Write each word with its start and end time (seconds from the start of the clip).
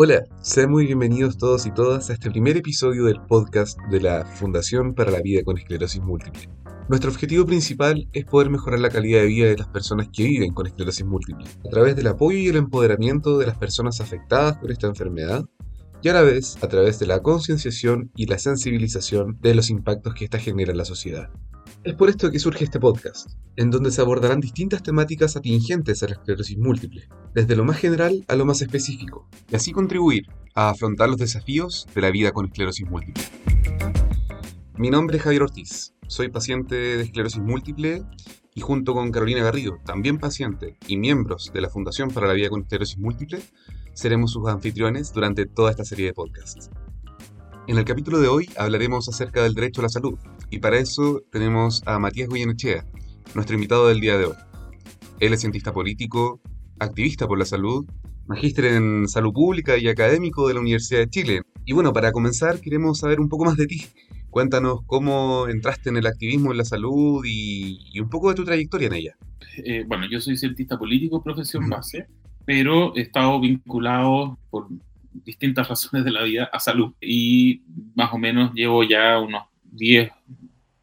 Hola, 0.00 0.22
sean 0.42 0.70
muy 0.70 0.86
bienvenidos 0.86 1.38
todos 1.38 1.66
y 1.66 1.72
todas 1.72 2.08
a 2.08 2.12
este 2.12 2.30
primer 2.30 2.56
episodio 2.56 3.06
del 3.06 3.20
podcast 3.20 3.76
de 3.90 4.00
la 4.00 4.24
Fundación 4.24 4.94
para 4.94 5.10
la 5.10 5.20
Vida 5.20 5.42
con 5.42 5.58
Esclerosis 5.58 6.00
Múltiple. 6.00 6.48
Nuestro 6.88 7.10
objetivo 7.10 7.44
principal 7.44 8.08
es 8.12 8.24
poder 8.24 8.48
mejorar 8.48 8.78
la 8.78 8.90
calidad 8.90 9.22
de 9.22 9.26
vida 9.26 9.46
de 9.48 9.56
las 9.56 9.66
personas 9.66 10.06
que 10.12 10.22
viven 10.22 10.54
con 10.54 10.68
esclerosis 10.68 11.04
múltiple, 11.04 11.44
a 11.66 11.68
través 11.68 11.96
del 11.96 12.06
apoyo 12.06 12.38
y 12.38 12.46
el 12.46 12.54
empoderamiento 12.54 13.38
de 13.38 13.46
las 13.46 13.58
personas 13.58 14.00
afectadas 14.00 14.56
por 14.58 14.70
esta 14.70 14.86
enfermedad, 14.86 15.44
y 16.00 16.08
a 16.08 16.12
la 16.12 16.22
vez 16.22 16.62
a 16.62 16.68
través 16.68 17.00
de 17.00 17.06
la 17.06 17.20
concienciación 17.20 18.12
y 18.14 18.26
la 18.26 18.38
sensibilización 18.38 19.36
de 19.40 19.56
los 19.56 19.68
impactos 19.68 20.14
que 20.14 20.26
ésta 20.26 20.38
genera 20.38 20.70
en 20.70 20.78
la 20.78 20.84
sociedad. 20.84 21.28
Es 21.84 21.94
por 21.94 22.08
esto 22.08 22.30
que 22.32 22.40
surge 22.40 22.64
este 22.64 22.80
podcast, 22.80 23.30
en 23.54 23.70
donde 23.70 23.92
se 23.92 24.00
abordarán 24.00 24.40
distintas 24.40 24.82
temáticas 24.82 25.36
atingentes 25.36 26.02
a 26.02 26.08
la 26.08 26.14
esclerosis 26.14 26.58
múltiple, 26.58 27.08
desde 27.34 27.54
lo 27.54 27.64
más 27.64 27.76
general 27.78 28.24
a 28.26 28.34
lo 28.34 28.44
más 28.44 28.60
específico, 28.62 29.28
y 29.48 29.54
así 29.54 29.70
contribuir 29.70 30.26
a 30.56 30.70
afrontar 30.70 31.08
los 31.08 31.18
desafíos 31.18 31.86
de 31.94 32.00
la 32.00 32.10
vida 32.10 32.32
con 32.32 32.46
esclerosis 32.46 32.90
múltiple. 32.90 33.22
Mi 34.76 34.90
nombre 34.90 35.18
es 35.18 35.22
Javier 35.22 35.44
Ortiz, 35.44 35.94
soy 36.08 36.28
paciente 36.30 36.74
de 36.74 37.02
esclerosis 37.02 37.40
múltiple 37.40 38.02
y 38.56 38.60
junto 38.60 38.92
con 38.92 39.12
Carolina 39.12 39.44
Garrido, 39.44 39.78
también 39.84 40.18
paciente 40.18 40.76
y 40.88 40.96
miembros 40.96 41.52
de 41.54 41.60
la 41.60 41.70
Fundación 41.70 42.10
para 42.10 42.26
la 42.26 42.34
Vida 42.34 42.50
con 42.50 42.62
Esclerosis 42.62 42.98
Múltiple, 42.98 43.40
seremos 43.94 44.32
sus 44.32 44.48
anfitriones 44.48 45.12
durante 45.12 45.46
toda 45.46 45.70
esta 45.70 45.84
serie 45.84 46.06
de 46.06 46.12
podcasts. 46.12 46.70
En 47.68 47.76
el 47.76 47.84
capítulo 47.84 48.18
de 48.18 48.28
hoy 48.28 48.48
hablaremos 48.56 49.10
acerca 49.10 49.42
del 49.42 49.52
derecho 49.52 49.82
a 49.82 49.84
la 49.84 49.88
salud, 49.90 50.18
y 50.48 50.58
para 50.58 50.78
eso 50.78 51.20
tenemos 51.30 51.82
a 51.84 51.98
Matías 51.98 52.30
Goyenechea, 52.30 52.86
nuestro 53.34 53.56
invitado 53.56 53.88
del 53.88 54.00
día 54.00 54.16
de 54.16 54.24
hoy. 54.24 54.36
Él 55.20 55.34
es 55.34 55.40
cientista 55.42 55.70
político, 55.70 56.40
activista 56.78 57.28
por 57.28 57.38
la 57.38 57.44
salud, 57.44 57.84
magíster 58.26 58.64
en 58.64 59.06
salud 59.06 59.34
pública 59.34 59.76
y 59.76 59.86
académico 59.86 60.48
de 60.48 60.54
la 60.54 60.60
Universidad 60.60 61.00
de 61.00 61.10
Chile. 61.10 61.42
Y 61.66 61.74
bueno, 61.74 61.92
para 61.92 62.10
comenzar 62.10 62.58
queremos 62.58 63.00
saber 63.00 63.20
un 63.20 63.28
poco 63.28 63.44
más 63.44 63.58
de 63.58 63.66
ti. 63.66 63.84
Cuéntanos 64.30 64.80
cómo 64.86 65.46
entraste 65.46 65.90
en 65.90 65.98
el 65.98 66.06
activismo 66.06 66.52
en 66.52 66.56
la 66.56 66.64
salud 66.64 67.22
y, 67.26 68.00
un 68.00 68.08
poco 68.08 68.30
de 68.30 68.34
tu 68.34 68.46
trayectoria 68.46 68.86
en 68.86 68.94
ella. 68.94 69.16
Eh, 69.62 69.84
bueno, 69.86 70.06
yo 70.10 70.22
soy 70.22 70.38
cientista 70.38 70.78
político, 70.78 71.22
profesión 71.22 71.68
base, 71.68 72.06
pero 72.46 72.96
he 72.96 73.02
estado 73.02 73.38
vinculado 73.38 74.38
por 74.48 74.68
distintas 75.24 75.68
razones 75.68 76.04
de 76.04 76.10
la 76.10 76.22
vida 76.22 76.50
a 76.52 76.60
salud. 76.60 76.92
Y 77.00 77.62
más 77.94 78.12
o 78.12 78.18
menos 78.18 78.52
llevo 78.54 78.82
ya 78.84 79.18
unos 79.18 79.44
10, 79.64 80.10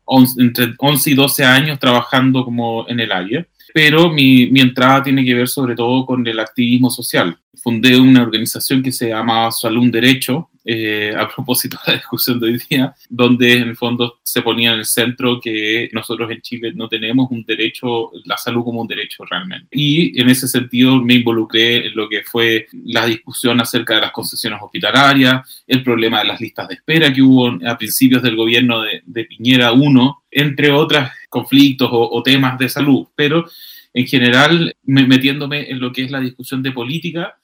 11, 0.05 0.41
entre 0.41 0.73
11 0.77 1.09
y 1.11 1.13
12 1.13 1.45
años 1.45 1.79
trabajando 1.79 2.43
como 2.43 2.87
en 2.87 2.99
el 2.99 3.11
área. 3.11 3.45
Pero 3.73 4.09
mi, 4.09 4.47
mi 4.47 4.61
entrada 4.61 5.03
tiene 5.03 5.25
que 5.25 5.33
ver 5.33 5.47
sobre 5.47 5.75
todo 5.75 6.05
con 6.05 6.25
el 6.25 6.39
activismo 6.39 6.89
social. 6.89 7.37
Fundé 7.61 7.99
una 7.99 8.21
organización 8.21 8.81
que 8.81 8.91
se 8.91 9.09
llama 9.09 9.51
Salud 9.51 9.91
Derecho, 9.91 10.49
eh, 10.67 11.13
a 11.15 11.29
propósito 11.29 11.77
de 11.85 11.91
la 11.91 11.97
discusión 11.99 12.39
de 12.39 12.47
hoy 12.47 12.59
día, 12.69 12.95
donde 13.07 13.53
en 13.53 13.69
el 13.69 13.77
fondo 13.77 14.19
se 14.23 14.41
ponía 14.41 14.73
en 14.73 14.79
el 14.79 14.85
centro 14.85 15.39
que 15.39 15.89
nosotros 15.93 16.31
en 16.31 16.41
Chile 16.41 16.73
no 16.73 16.89
tenemos 16.89 17.29
un 17.29 17.43
derecho, 17.43 18.11
la 18.25 18.35
salud 18.37 18.63
como 18.63 18.81
un 18.81 18.87
derecho 18.87 19.23
realmente. 19.25 19.67
Y 19.71 20.19
en 20.19 20.27
ese 20.27 20.47
sentido 20.47 20.99
me 21.01 21.13
involucré 21.13 21.87
en 21.87 21.95
lo 21.95 22.09
que 22.09 22.23
fue 22.23 22.67
la 22.85 23.05
discusión 23.05 23.61
acerca 23.61 23.93
de 23.93 24.01
las 24.01 24.11
concesiones 24.11 24.59
hospitalarias, 24.59 25.63
el 25.67 25.83
problema 25.83 26.19
de 26.19 26.25
las 26.25 26.41
listas 26.41 26.67
de 26.67 26.75
espera 26.75 27.13
que 27.13 27.21
hubo 27.21 27.59
a 27.67 27.77
principios 27.77 28.23
del 28.23 28.35
gobierno 28.35 28.81
de, 28.81 29.25
Piñera 29.25 29.71
1, 29.71 30.23
entre 30.31 30.71
otros 30.71 31.07
conflictos 31.29 31.89
o, 31.91 32.09
o 32.11 32.23
temas 32.23 32.57
de 32.57 32.69
salud. 32.69 33.07
Pero 33.15 33.45
en 33.93 34.07
general, 34.07 34.75
metiéndome 34.83 35.69
en 35.69 35.79
lo 35.79 35.91
que 35.93 36.03
es 36.03 36.11
la 36.11 36.19
discusión 36.19 36.63
de 36.63 36.71
política, 36.71 37.37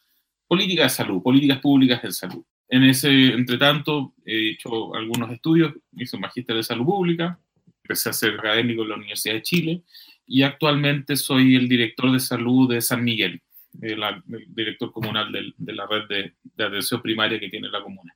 política 0.48 0.84
de 0.84 0.90
salud, 0.90 1.22
políticas 1.22 1.60
públicas 1.60 2.02
de 2.02 2.12
salud. 2.12 2.44
En 2.72 2.84
ese 2.84 3.10
entretanto, 3.34 4.14
he 4.26 4.52
hecho 4.52 4.96
algunos 4.96 5.30
estudios, 5.30 5.74
hice 5.92 6.16
un 6.16 6.22
magíster 6.22 6.56
de 6.56 6.64
salud 6.64 6.86
pública, 6.86 7.38
empecé 7.84 8.10
a 8.10 8.14
ser 8.14 8.40
académico 8.40 8.84
en 8.84 8.90
la 8.90 8.96
Universidad 8.96 9.36
de 9.36 9.42
Chile 9.42 9.84
y 10.26 10.44
actualmente 10.44 11.18
soy 11.18 11.58
el 11.58 11.68
director 11.68 12.10
de 12.14 12.22
salud 12.22 12.74
de 12.74 12.80
San 12.80 13.04
Miguel, 13.04 13.42
el, 13.82 14.02
director 14.48 14.90
comunal 14.94 15.34
de 15.58 15.74
la 15.74 15.86
red 15.86 16.08
de, 16.08 16.34
de 16.56 16.64
atención 16.64 17.02
primaria 17.02 17.42
que 17.42 17.50
tiene 17.50 17.68
la 17.68 17.84
comuna. 17.84 18.16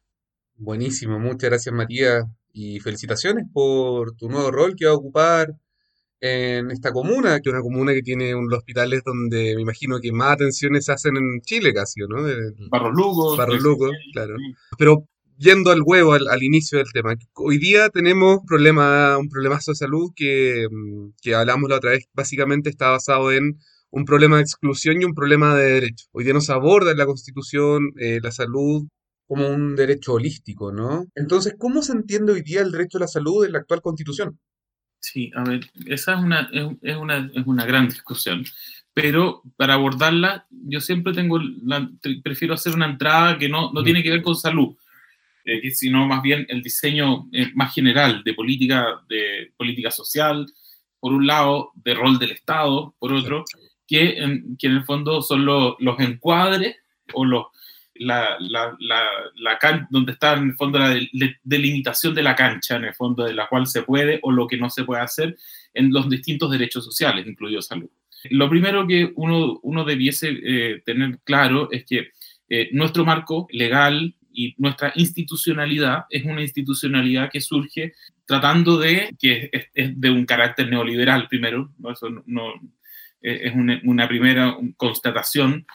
Buenísimo, 0.56 1.20
muchas 1.20 1.50
gracias 1.50 1.76
Matías 1.76 2.24
y 2.54 2.80
felicitaciones 2.80 3.44
por 3.52 4.16
tu 4.16 4.30
nuevo 4.30 4.52
rol 4.52 4.74
que 4.78 4.86
va 4.86 4.94
a 4.94 4.96
ocupar 4.96 5.54
en 6.22 6.72
esta 6.72 6.92
comuna, 6.92 7.40
que 7.40 7.50
es 7.50 7.54
una 7.54 7.62
comuna 7.62 7.94
que 7.94 8.02
tiene 8.02 8.34
unos 8.34 8.58
hospitales 8.58 9.04
donde 9.04 9.56
me 9.56 9.62
imagino 9.62 10.00
que 10.00 10.12
más 10.12 10.34
atenciones 10.34 10.86
se 10.86 10.94
hacen 10.94 11.18
en 11.18 11.42
Chile 11.42 11.74
casi, 11.74 12.02
¿no? 12.02 12.24
Barros 12.70 12.94
Lugo. 12.96 13.38
Barros 13.38 13.62
Lugo, 13.62 13.90
claro. 14.14 14.36
Pero 14.78 15.06
yendo 15.38 15.72
al 15.72 15.82
huevo, 15.86 16.14
al, 16.14 16.44
inicio 16.44 16.78
del 16.78 16.92
tema, 16.94 17.16
hoy 17.36 17.58
día 17.58 17.90
tenemos 17.90 18.40
problema, 18.48 19.18
un 19.18 19.30
problemazo 19.30 19.72
de 19.72 19.76
salud 19.76 20.12
que, 20.16 20.68
mm, 20.72 21.10
que 21.22 21.36
hablamos 21.36 21.70
la 21.70 21.78
otra 21.78 21.92
vez, 21.92 22.06
básicamente 22.14 22.70
está 22.70 22.90
basado 22.90 23.32
en 23.32 23.58
un 23.92 24.06
problema 24.06 24.38
de 24.38 24.44
exclusión 24.44 25.02
y 25.02 25.06
un 25.06 25.14
problema 25.14 25.56
de 25.56 25.72
derecho. 25.72 26.06
Hoy 26.12 26.24
día 26.24 26.34
nos 26.34 26.50
aborda 26.50 26.92
en 26.92 26.98
la 26.98 27.06
Constitución 27.06 27.92
eh, 27.98 28.20
la 28.22 28.32
salud 28.32 28.88
como 29.28 29.50
un 29.50 29.76
derecho 29.76 30.14
holístico, 30.14 30.72
¿no? 30.72 31.06
Entonces, 31.16 31.56
¿cómo 31.58 31.82
se 31.82 31.94
entiende 31.94 32.34
hoy 32.34 32.42
día 32.42 32.62
el 32.62 32.72
derecho 32.72 32.98
a 32.98 33.02
la 33.02 33.08
salud 33.08 33.46
en 33.46 33.54
la 33.54 33.60
actual 33.60 33.82
Constitución? 33.82 34.40
Sí, 35.06 35.32
a 35.36 35.44
ver, 35.44 35.70
esa 35.86 36.14
es 36.14 36.20
una, 36.20 36.50
es, 36.52 36.96
una, 36.98 37.30
es 37.32 37.46
una 37.46 37.64
gran 37.64 37.88
discusión, 37.88 38.44
pero 38.92 39.44
para 39.56 39.76
abordarla 39.76 40.48
yo 40.50 40.82
siempre 40.82 41.14
tengo, 41.14 41.40
prefiero 42.24 42.56
hacer 42.56 42.74
una 42.74 42.88
entrada 42.88 43.38
que 43.38 43.48
no, 43.48 43.72
no 43.72 43.84
tiene 43.84 44.02
que 44.02 44.10
ver 44.10 44.24
con 44.24 44.36
salud, 44.36 44.76
eh, 45.46 45.70
sino 45.70 46.08
más 46.08 46.24
bien 46.24 46.48
el 46.50 46.64
diseño 46.64 47.28
eh, 47.32 47.52
más 47.54 47.72
general 47.76 48.24
de 48.24 48.34
política, 48.34 49.00
de 49.08 49.54
política 49.56 49.92
social, 49.92 50.48
por 51.00 51.14
un 51.14 51.28
lado, 51.28 51.72
de 51.76 51.94
rol 51.94 52.18
del 52.18 52.32
Estado, 52.32 52.96
por 52.98 53.14
otro, 53.14 53.46
que 53.86 54.18
en, 54.18 54.58
que 54.58 54.66
en 54.66 54.74
el 54.74 54.86
fondo 54.86 55.22
son 55.22 55.46
los 55.46 56.00
encuadres 56.00 56.78
o 57.14 57.26
los, 57.26 57.46
la, 57.96 58.38
la, 58.40 58.76
la, 58.80 59.88
donde 59.90 60.12
está 60.12 60.34
en 60.34 60.50
el 60.50 60.56
fondo 60.56 60.80
la 60.80 60.96
delimitación 61.44 62.14
de 62.14 62.24
la 62.24 62.36
cancha, 62.36 62.76
en 62.76 62.86
el 62.86 62.94
fondo 62.94 63.24
de 63.24 63.34
la 63.34 63.48
cual 63.48 63.68
se 63.68 63.84
puede 63.84 64.20
o 64.22 64.32
lo 64.32 64.48
que 64.48 64.58
no 64.58 64.70
se 64.70 64.84
puede 64.84 65.02
hacer 65.02 65.38
en 65.74 65.92
los 65.92 66.10
distintos 66.10 66.52
derechos 66.52 66.84
sociales, 66.84 67.26
incluido 67.26 67.62
salud. 67.62 67.90
Lo 68.32 68.50
primero 68.50 68.88
que 68.88 69.12
uno, 69.16 69.60
uno 69.62 69.84
debiese 69.84 70.30
eh, 70.30 70.82
tener 70.86 71.20
claro 71.24 71.70
es 71.72 71.86
que 71.86 72.10
eh, 72.50 72.70
nuestro 72.72 73.06
marco 73.06 73.48
legal 73.52 74.16
y 74.32 74.54
nuestra 74.58 74.92
institucionalidad 74.96 76.06
es 76.10 76.26
una 76.26 76.42
institucionalidad 76.42 77.30
que 77.32 77.42
surge 77.42 77.94
tratando 78.26 78.78
de, 78.78 79.16
que 79.20 79.50
es, 79.52 80.00
de 80.00 80.10
un 80.10 80.26
carácter 80.26 80.70
neoliberal 80.70 81.28
primero, 81.28 81.72
eso 81.92 82.10
no, 82.26 82.54
eh, 83.22 83.42
es 83.44 83.56
una, 83.56 83.80
una 83.84 84.08
primera 84.08 84.58
constatación, 84.76 85.66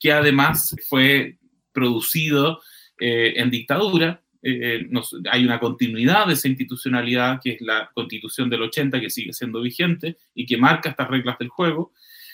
que 0.00 0.12
además 0.12 0.74
fue 0.88 1.36
producido 1.72 2.60
eh, 2.98 3.34
en 3.36 3.50
dictadura. 3.50 4.22
Eh, 4.42 4.88
hay 5.30 5.44
una 5.44 5.58
continuidad 5.58 6.26
de 6.26 6.34
esa 6.34 6.48
institucionalidad 6.48 7.40
que 7.42 7.52
es 7.52 7.60
la 7.60 7.90
constitución 7.92 8.48
del 8.48 8.62
80 8.62 9.00
que 9.00 9.10
sigue 9.10 9.32
siendo 9.32 9.60
vigente 9.60 10.16
y 10.34 10.46
que 10.46 10.56
marca 10.56 10.90
estas 10.90 11.08
reglas 11.08 11.38
del 11.38 11.48
juego, 11.48 11.92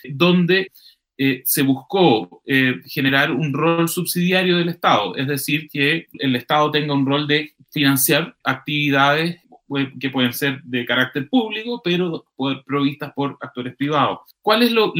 donde 0.09 0.71
eh, 1.17 1.41
se 1.45 1.63
buscó 1.63 2.43
generar 2.85 3.31
un 3.31 3.53
rol 3.53 3.89
subsidiario 3.89 4.57
del 4.57 4.69
Estado, 4.69 5.15
es 5.15 5.27
decir, 5.27 5.67
que 5.67 6.07
el 6.13 6.35
Estado 6.35 6.71
tenga 6.71 6.93
un 6.93 7.05
rol 7.05 7.27
de 7.27 7.55
financiar 7.71 8.35
actividades 8.43 9.41
que 9.99 10.09
pueden 10.09 10.33
ser 10.33 10.61
de 10.63 10.85
carácter 10.85 11.27
público, 11.29 11.81
pero 11.83 12.25
provistas 12.65 13.11
por 13.13 13.37
actores 13.41 13.75
privados. 13.75 14.19
¿Cuál 14.41 14.63
es 14.63 14.71
lo, 14.71 14.93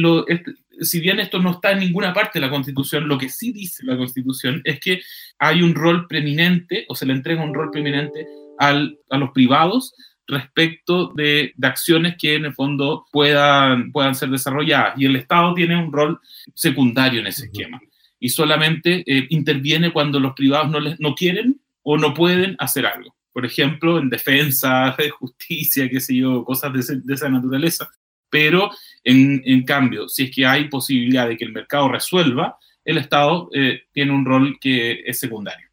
si 0.80 1.00
bien 1.00 1.20
esto 1.20 1.38
no 1.38 1.52
está 1.52 1.72
en 1.72 1.80
ninguna 1.80 2.12
parte 2.12 2.38
de 2.38 2.46
la 2.46 2.50
Constitución, 2.50 3.08
lo 3.08 3.18
que 3.18 3.28
sí 3.28 3.52
dice 3.52 3.84
la 3.84 3.96
Constitución 3.96 4.60
es 4.64 4.80
que 4.80 5.00
hay 5.38 5.62
un 5.62 5.74
rol 5.74 6.06
preeminente 6.06 6.84
o 6.88 6.94
se 6.94 7.06
le 7.06 7.12
entrega 7.12 7.42
un 7.42 7.54
rol 7.54 7.70
preeminente 7.70 8.26
al, 8.58 8.98
a 9.10 9.18
los 9.18 9.30
privados 9.30 9.94
respecto 10.26 11.08
de, 11.14 11.54
de, 11.56 11.66
acciones 11.66 12.16
que 12.18 12.34
en 12.34 12.44
el 12.44 12.54
fondo 12.54 13.06
puedan, 13.10 13.90
puedan 13.92 14.14
ser 14.14 14.28
desarrolladas. 14.28 15.00
Y 15.00 15.06
el 15.06 15.16
Estado 15.16 15.54
tiene 15.54 15.82
un 15.82 15.90
rol 15.90 16.20
secundario 16.54 17.20
en 17.20 17.28
ese 17.28 17.46
esquema. 17.46 17.80
Y 18.20 18.28
solamente 18.28 19.04
eh, 19.06 19.26
interviene 19.30 19.92
cuando 19.92 20.20
los 20.20 20.34
privados 20.34 20.70
no, 20.70 20.80
les, 20.80 21.00
no 21.00 21.14
quieren 21.14 21.60
o 21.82 21.96
no 21.96 22.12
pueden 22.12 22.56
hacer 22.58 22.84
algo. 22.84 23.14
Por 23.38 23.46
ejemplo, 23.46 24.00
en 24.00 24.10
defensa, 24.10 24.92
de 24.98 25.10
justicia, 25.10 25.88
qué 25.88 26.00
sé 26.00 26.16
yo, 26.16 26.44
cosas 26.44 26.72
de, 26.72 26.96
de 27.04 27.14
esa 27.14 27.28
naturaleza. 27.28 27.88
Pero, 28.28 28.68
en, 29.04 29.62
cambio, 29.62 30.08
si 30.08 30.24
es 30.24 30.34
que 30.34 30.44
hay 30.44 30.64
posibilidad 30.64 31.28
de 31.28 31.36
que 31.36 31.44
el 31.44 31.52
mercado 31.52 31.88
resuelva, 31.88 32.58
el 32.84 32.98
Estado 32.98 33.48
eh, 33.54 33.82
tiene 33.92 34.10
un 34.10 34.24
rol 34.24 34.58
que 34.60 35.04
es 35.06 35.20
secundario. 35.20 35.68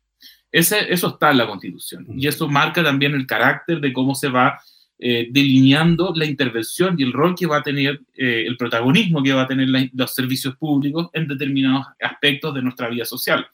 Ese, 0.51 0.93
eso 0.93 1.07
está 1.07 1.31
en 1.31 1.39
la 1.39 1.47
Constitución 1.47 2.05
y 2.15 2.27
eso 2.27 2.47
marca 2.47 2.83
también 2.83 3.15
el 3.15 3.25
carácter 3.25 3.81
de 3.81 3.91
cómo 3.91 4.13
se 4.13 4.27
va 4.27 4.59
eh, 4.99 5.29
delineando 5.31 6.13
la 6.15 6.25
intervención 6.25 6.93
y 6.99 7.01
el 7.03 7.13
rol 7.13 7.33
que 7.33 7.47
va 7.47 7.57
a 7.57 7.63
tener, 7.63 7.99
eh, 8.13 8.43
el 8.45 8.57
protagonismo 8.57 9.23
que 9.23 9.33
va 9.33 9.41
a 9.41 9.47
tener 9.47 9.89
los 9.91 10.13
servicios 10.13 10.55
públicos 10.55 11.09
en 11.13 11.27
determinados 11.27 11.87
aspectos 11.99 12.53
de 12.53 12.61
nuestra 12.61 12.89
vida 12.89 13.05
social. 13.05 13.47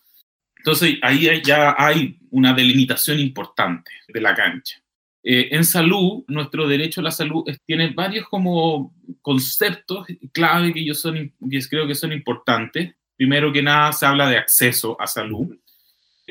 Entonces 0.61 0.99
ahí 1.01 1.41
ya 1.43 1.75
hay 1.75 2.19
una 2.29 2.53
delimitación 2.53 3.19
importante 3.19 3.89
de 4.07 4.21
la 4.21 4.35
cancha. 4.35 4.79
Eh, 5.23 5.49
en 5.51 5.65
salud, 5.65 6.23
nuestro 6.27 6.67
derecho 6.67 7.01
a 7.01 7.03
la 7.03 7.11
salud 7.11 7.43
tiene 7.65 7.89
varios 7.89 8.27
como 8.27 8.93
conceptos 9.23 10.05
clave 10.31 10.71
que 10.71 10.85
yo 10.85 10.93
son, 10.93 11.33
creo 11.67 11.87
que 11.87 11.95
son 11.95 12.11
importantes. 12.11 12.93
Primero 13.17 13.51
que 13.51 13.63
nada, 13.63 13.91
se 13.91 14.05
habla 14.05 14.29
de 14.29 14.37
acceso 14.37 14.95
a 15.01 15.07
salud. 15.07 15.57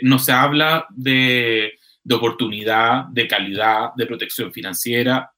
No 0.02 0.20
se 0.20 0.30
habla 0.30 0.86
de, 0.90 1.72
de 2.04 2.14
oportunidad, 2.14 3.06
de 3.06 3.26
calidad, 3.26 3.92
de 3.96 4.06
protección 4.06 4.52
financiera, 4.52 5.32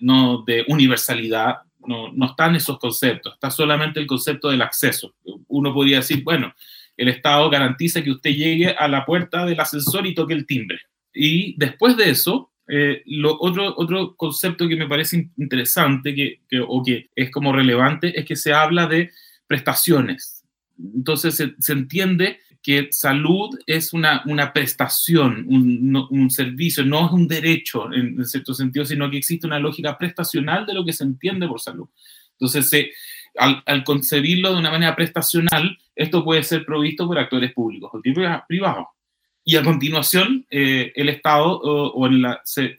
no 0.00 0.44
de 0.46 0.66
universalidad. 0.68 1.60
No, 1.86 2.12
no 2.12 2.26
están 2.26 2.54
esos 2.54 2.78
conceptos. 2.78 3.32
Está 3.32 3.50
solamente 3.50 3.98
el 3.98 4.06
concepto 4.06 4.50
del 4.50 4.60
acceso. 4.60 5.14
Uno 5.48 5.72
podría 5.72 5.96
decir, 5.96 6.22
bueno, 6.22 6.54
el 7.00 7.08
Estado 7.08 7.48
garantiza 7.48 8.02
que 8.02 8.10
usted 8.10 8.32
llegue 8.32 8.68
a 8.68 8.86
la 8.86 9.06
puerta 9.06 9.46
del 9.46 9.58
ascensor 9.58 10.06
y 10.06 10.14
toque 10.14 10.34
el 10.34 10.44
timbre. 10.44 10.80
Y 11.14 11.56
después 11.56 11.96
de 11.96 12.10
eso, 12.10 12.52
eh, 12.68 13.02
lo, 13.06 13.38
otro, 13.40 13.72
otro 13.74 14.14
concepto 14.16 14.68
que 14.68 14.76
me 14.76 14.86
parece 14.86 15.30
interesante 15.38 16.14
que, 16.14 16.40
o 16.68 16.82
que 16.84 17.08
es 17.16 17.30
como 17.30 17.54
relevante 17.54 18.20
es 18.20 18.26
que 18.26 18.36
se 18.36 18.52
habla 18.52 18.86
de 18.86 19.10
prestaciones. 19.46 20.44
Entonces 20.78 21.36
se, 21.36 21.72
entiende 21.72 22.40
que 22.62 22.88
salud 22.90 23.58
es 23.66 23.94
una, 23.94 24.22
una 24.26 24.52
prestación, 24.52 25.46
un, 25.48 26.06
un, 26.10 26.30
servicio, 26.30 26.84
no 26.84 27.06
es 27.06 27.12
un 27.12 27.26
derecho 27.26 27.90
en, 27.94 28.22
cierto 28.26 28.52
sentido, 28.52 28.84
sino 28.84 29.10
que 29.10 29.16
existe 29.16 29.46
una 29.46 29.58
lógica 29.58 29.96
prestacional 29.96 30.66
de 30.66 30.74
lo 30.74 30.84
que 30.84 30.92
se 30.92 31.04
entiende 31.04 31.48
por 31.48 31.62
salud. 31.62 31.88
Entonces, 32.32 32.68
se, 32.68 32.90
al, 33.36 33.84
concebirlo 33.84 34.52
de 34.52 34.58
una 34.58 34.70
manera 34.70 34.96
prestacional, 34.96 35.78
esto 35.94 36.24
puede 36.24 36.42
ser 36.42 36.64
provisto 36.64 37.06
por 37.06 37.18
actores 37.18 37.52
públicos 37.52 37.90
o 37.92 38.00
privados. 38.46 38.86
Y 39.44 39.56
a 39.56 39.62
continuación, 39.62 40.46
eh, 40.50 40.92
el 40.94 41.08
Estado 41.08 41.60
o, 41.60 42.06
en 42.06 42.22
la, 42.22 42.40
se, 42.44 42.78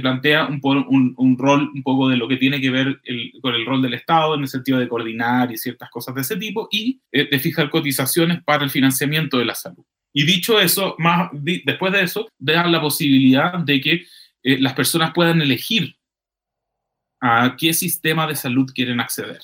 plantea 0.00 0.46
un, 0.46 1.36
rol 1.38 1.70
un 1.74 1.82
poco 1.82 2.08
de 2.08 2.16
lo 2.16 2.26
que 2.26 2.36
tiene 2.36 2.60
que 2.60 2.70
ver 2.70 3.00
con 3.40 3.54
el 3.54 3.66
rol 3.66 3.82
del 3.82 3.94
Estado 3.94 4.34
en 4.34 4.42
el 4.42 4.48
sentido 4.48 4.78
de 4.78 4.88
coordinar 4.88 5.52
y 5.52 5.58
ciertas 5.58 5.90
cosas 5.90 6.14
de 6.14 6.22
ese 6.22 6.36
tipo 6.36 6.68
y 6.70 7.00
eh, 7.12 7.28
de 7.30 7.38
fijar 7.38 7.70
cotizaciones 7.70 8.42
para 8.42 8.64
el 8.64 8.70
financiamiento 8.70 9.38
de 9.38 9.44
la 9.44 9.54
salud. 9.54 9.84
Y 10.12 10.24
dicho 10.24 10.60
eso, 10.60 10.94
más, 10.98 11.30
después 11.32 11.92
de 11.92 12.02
eso, 12.02 12.28
dar 12.38 12.68
la 12.68 12.80
posibilidad 12.80 13.58
de 13.58 13.80
que 13.80 14.06
eh, 14.42 14.58
las 14.58 14.74
personas 14.74 15.12
puedan 15.14 15.40
elegir 15.40 15.96
a 17.20 17.56
qué 17.56 17.72
sistema 17.72 18.26
de 18.26 18.34
salud 18.34 18.70
quieren 18.74 19.00
acceder. 19.00 19.40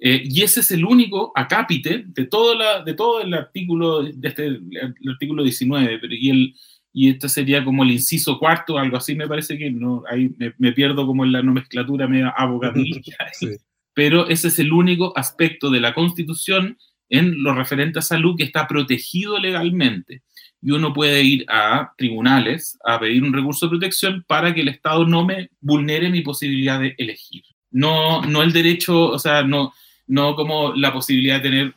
Eh, 0.00 0.22
y 0.24 0.42
ese 0.42 0.60
es 0.60 0.70
el 0.70 0.84
único 0.84 1.32
acápite 1.34 2.04
de 2.06 2.26
todo, 2.26 2.54
la, 2.54 2.82
de 2.82 2.94
todo 2.94 3.20
el 3.20 3.34
artículo, 3.34 4.02
de 4.02 4.28
este, 4.28 4.46
el 4.46 5.08
artículo 5.08 5.42
19, 5.42 6.00
y, 6.10 6.30
el, 6.30 6.54
y 6.92 7.10
este 7.10 7.28
sería 7.28 7.64
como 7.64 7.82
el 7.82 7.90
inciso 7.90 8.38
cuarto, 8.38 8.78
algo 8.78 8.96
así 8.96 9.14
me 9.14 9.26
parece 9.26 9.58
que 9.58 9.70
no, 9.70 10.04
ahí 10.10 10.30
me, 10.58 10.72
pierdo 10.72 11.06
como 11.06 11.24
en 11.24 11.32
la 11.32 11.42
nomenclatura 11.42 12.06
media 12.06 12.32
abogadilla, 12.36 13.00
pero 13.94 14.28
ese 14.28 14.48
es 14.48 14.58
el 14.60 14.72
único 14.72 15.12
aspecto 15.16 15.70
de 15.70 15.80
la 15.80 15.94
Constitución 15.94 16.78
en 17.08 17.42
lo 17.42 17.54
referente 17.54 17.98
a 17.98 18.02
salud 18.02 18.36
que 18.36 18.44
está 18.44 18.66
protegido 18.68 19.38
legalmente. 19.38 20.22
Y 20.60 20.72
uno 20.72 20.92
puede 20.92 21.22
ir 21.22 21.46
a 21.48 21.92
tribunales 21.96 22.78
a 22.84 22.98
pedir 22.98 23.22
un 23.22 23.32
recurso 23.32 23.66
de 23.66 23.70
protección 23.70 24.24
para 24.26 24.52
que 24.52 24.60
el 24.60 24.68
Estado 24.68 25.06
no 25.06 25.24
me 25.24 25.50
vulnere 25.60 26.10
mi 26.10 26.20
posibilidad 26.22 26.80
de 26.80 26.94
elegir. 26.98 27.44
No, 27.70 28.22
no 28.22 28.42
el 28.42 28.52
derecho, 28.52 29.08
o 29.10 29.18
sea, 29.18 29.42
no, 29.42 29.72
no 30.08 30.34
como 30.34 30.74
la 30.74 30.92
posibilidad 30.92 31.40
de 31.40 31.42
tener 31.42 31.74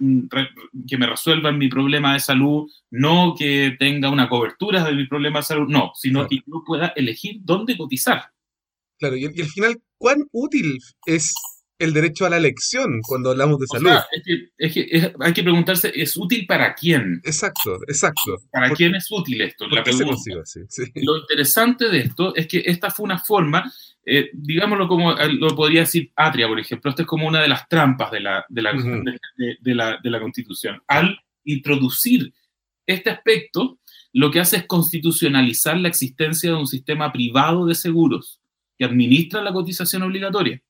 que 0.88 0.98
me 0.98 1.06
resuelvan 1.06 1.58
mi 1.58 1.68
problema 1.68 2.14
de 2.14 2.20
salud, 2.20 2.70
no 2.90 3.36
que 3.38 3.76
tenga 3.78 4.10
una 4.10 4.28
cobertura 4.28 4.84
de 4.84 4.94
mi 4.94 5.06
problema 5.06 5.40
de 5.40 5.44
salud, 5.44 5.68
no, 5.70 5.92
sino 5.96 6.28
que 6.28 6.38
yo 6.38 6.64
pueda 6.66 6.94
elegir 6.96 7.38
dónde 7.42 7.78
cotizar. 7.78 8.32
Claro, 8.98 9.18
y, 9.18 9.24
y 9.34 9.42
al 9.42 9.48
final, 9.48 9.82
¿cuán 9.98 10.18
útil 10.32 10.80
es 11.06 11.34
el 11.82 11.94
derecho 11.94 12.26
a 12.26 12.30
la 12.30 12.38
elección 12.38 13.02
cuando 13.02 13.32
hablamos 13.32 13.60
de 13.60 13.68
salud. 13.68 13.92
es 14.58 14.74
que, 14.74 15.14
hay 15.20 15.34
que 15.34 15.44
preguntarse, 15.44 15.92
¿es 15.96 16.16
útil 16.16 16.46
para 16.46 16.74
quién? 16.76 17.22
Exacto, 17.24 17.80
exacto. 17.88 18.38
¿Para 18.52 18.70
quién 18.72 18.96
es 18.96 19.08
útil 19.12 19.42
esto? 19.42 19.68
La 19.68 19.84
Lo 20.96 21.18
interesante 21.18 21.90
de 21.90 22.00
esto 22.00 22.36
es 22.36 22.48
que 22.48 22.64
esta 22.66 22.92
fue 22.92 23.06
una 23.06 23.20
forma, 23.20 23.72
eh, 24.06 24.30
digámoslo 24.34 24.88
como 24.88 25.18
eh, 25.18 25.34
lo 25.34 25.56
podría 25.56 25.82
decir 25.82 26.12
Atria, 26.16 26.48
por 26.48 26.60
ejemplo, 26.60 26.90
esto 26.90 27.02
es 27.02 27.08
como 27.08 27.28
una 27.28 27.42
de 27.42 27.48
las 27.48 27.68
trampas 27.68 28.12
de 28.12 28.20
la, 28.20 28.46
de 28.48 28.62
la, 28.62 28.74
de, 28.74 29.76
la, 29.76 30.00
de 30.02 30.10
la 30.10 30.20
Constitución. 30.20 30.82
Al 30.88 31.20
introducir 31.44 32.34
este 32.86 33.10
aspecto, 33.10 33.80
lo 34.14 34.30
que 34.32 34.40
hace 34.40 34.58
es 34.58 34.66
constitucionalizar 34.66 35.78
la 35.78 35.88
existencia 35.88 36.52
de 36.52 36.58
un 36.58 36.68
sistema 36.68 37.12
privado 37.12 37.66
de 37.66 37.76
seguros 37.76 38.42
que 38.78 38.86
administra 38.86 39.42
la 39.42 39.54
cotización 39.54 40.04
obligatoria. 40.04 40.62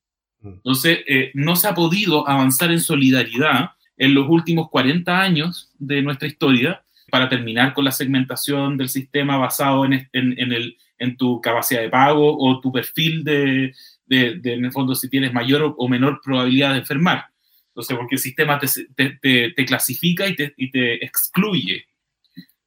Entonces, 0.44 1.00
eh, 1.08 1.32
no 1.34 1.56
se 1.56 1.68
ha 1.68 1.76
podido 1.76 2.28
avanzar 2.28 2.72
en 2.72 2.80
solidaridad 2.80 3.72
en 3.98 4.16
los 4.16 4.28
últimos 4.28 4.70
40 4.70 5.22
años 5.22 5.72
de 5.78 6.02
nuestra 6.02 6.28
historia 6.28 6.84
para 7.12 7.30
terminar 7.30 7.74
con 7.74 7.86
la 7.86 7.92
segmentación 7.92 8.78
del 8.78 8.90
sistema 8.90 9.38
basado 9.38 9.86
en, 9.86 10.10
en, 10.14 10.52
el, 10.52 10.78
en 10.98 11.18
tu 11.18 11.42
capacidad 11.42 11.82
de 11.82 11.90
pago 11.90 12.38
o 12.38 12.60
tu 12.60 12.72
perfil 12.72 13.24
de, 13.24 13.74
de, 14.06 14.40
en 14.44 14.66
el 14.66 14.72
fondo, 14.72 14.96
si 14.96 15.10
tienes 15.10 15.34
mayor 15.34 15.76
o 15.78 15.88
menor 15.88 16.22
probabilidad 16.24 16.72
de 16.72 16.80
enfermar. 16.80 17.26
Entonces, 17.68 17.96
porque 17.96 18.16
el 18.16 18.22
sistema 18.22 18.60
te, 18.60 19.20
te, 19.22 19.66
clasifica 19.66 20.28
y 20.28 20.36
te, 20.36 20.54
y 20.58 20.70
excluye. 21.04 21.86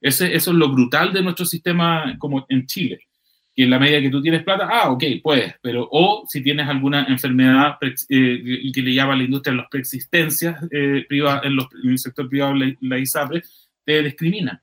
Ese, 0.01 0.35
eso 0.35 0.51
es 0.51 0.57
lo 0.57 0.69
brutal 0.69 1.13
de 1.13 1.23
nuestro 1.23 1.47
sistema 1.47 2.17
como 2.19 2.47
en 2.49 2.67
Chile 2.67 3.01
que 3.55 3.63
en 3.63 3.71
la 3.71 3.79
medida 3.79 4.01
que 4.01 4.11
tú 4.11 4.21
tienes 4.21 4.43
plata, 4.43 4.69
ah, 4.71 4.91
ok, 4.91 5.05
puedes, 5.23 5.55
pero 5.63 5.89
o 5.91 6.25
si 6.29 6.43
tienes 6.43 6.69
alguna 6.69 7.05
enfermedad 7.05 7.79
eh, 8.09 8.73
que 8.73 8.83
le 8.83 8.95
llama 8.95 9.15
a 9.15 9.17
la 9.17 9.25
industria 9.25 9.55
las 9.55 9.69
preexistencias 9.71 10.61
eh, 10.73 11.07
en, 11.09 11.57
los, 11.57 11.69
en, 11.85 11.91
el 11.91 11.99
sector 11.99 12.29
privado, 12.29 12.55
la, 12.55 12.75
la 12.81 12.99
ISAPRE, 12.99 13.43
te 13.85 14.03
discrimina. 14.03 14.61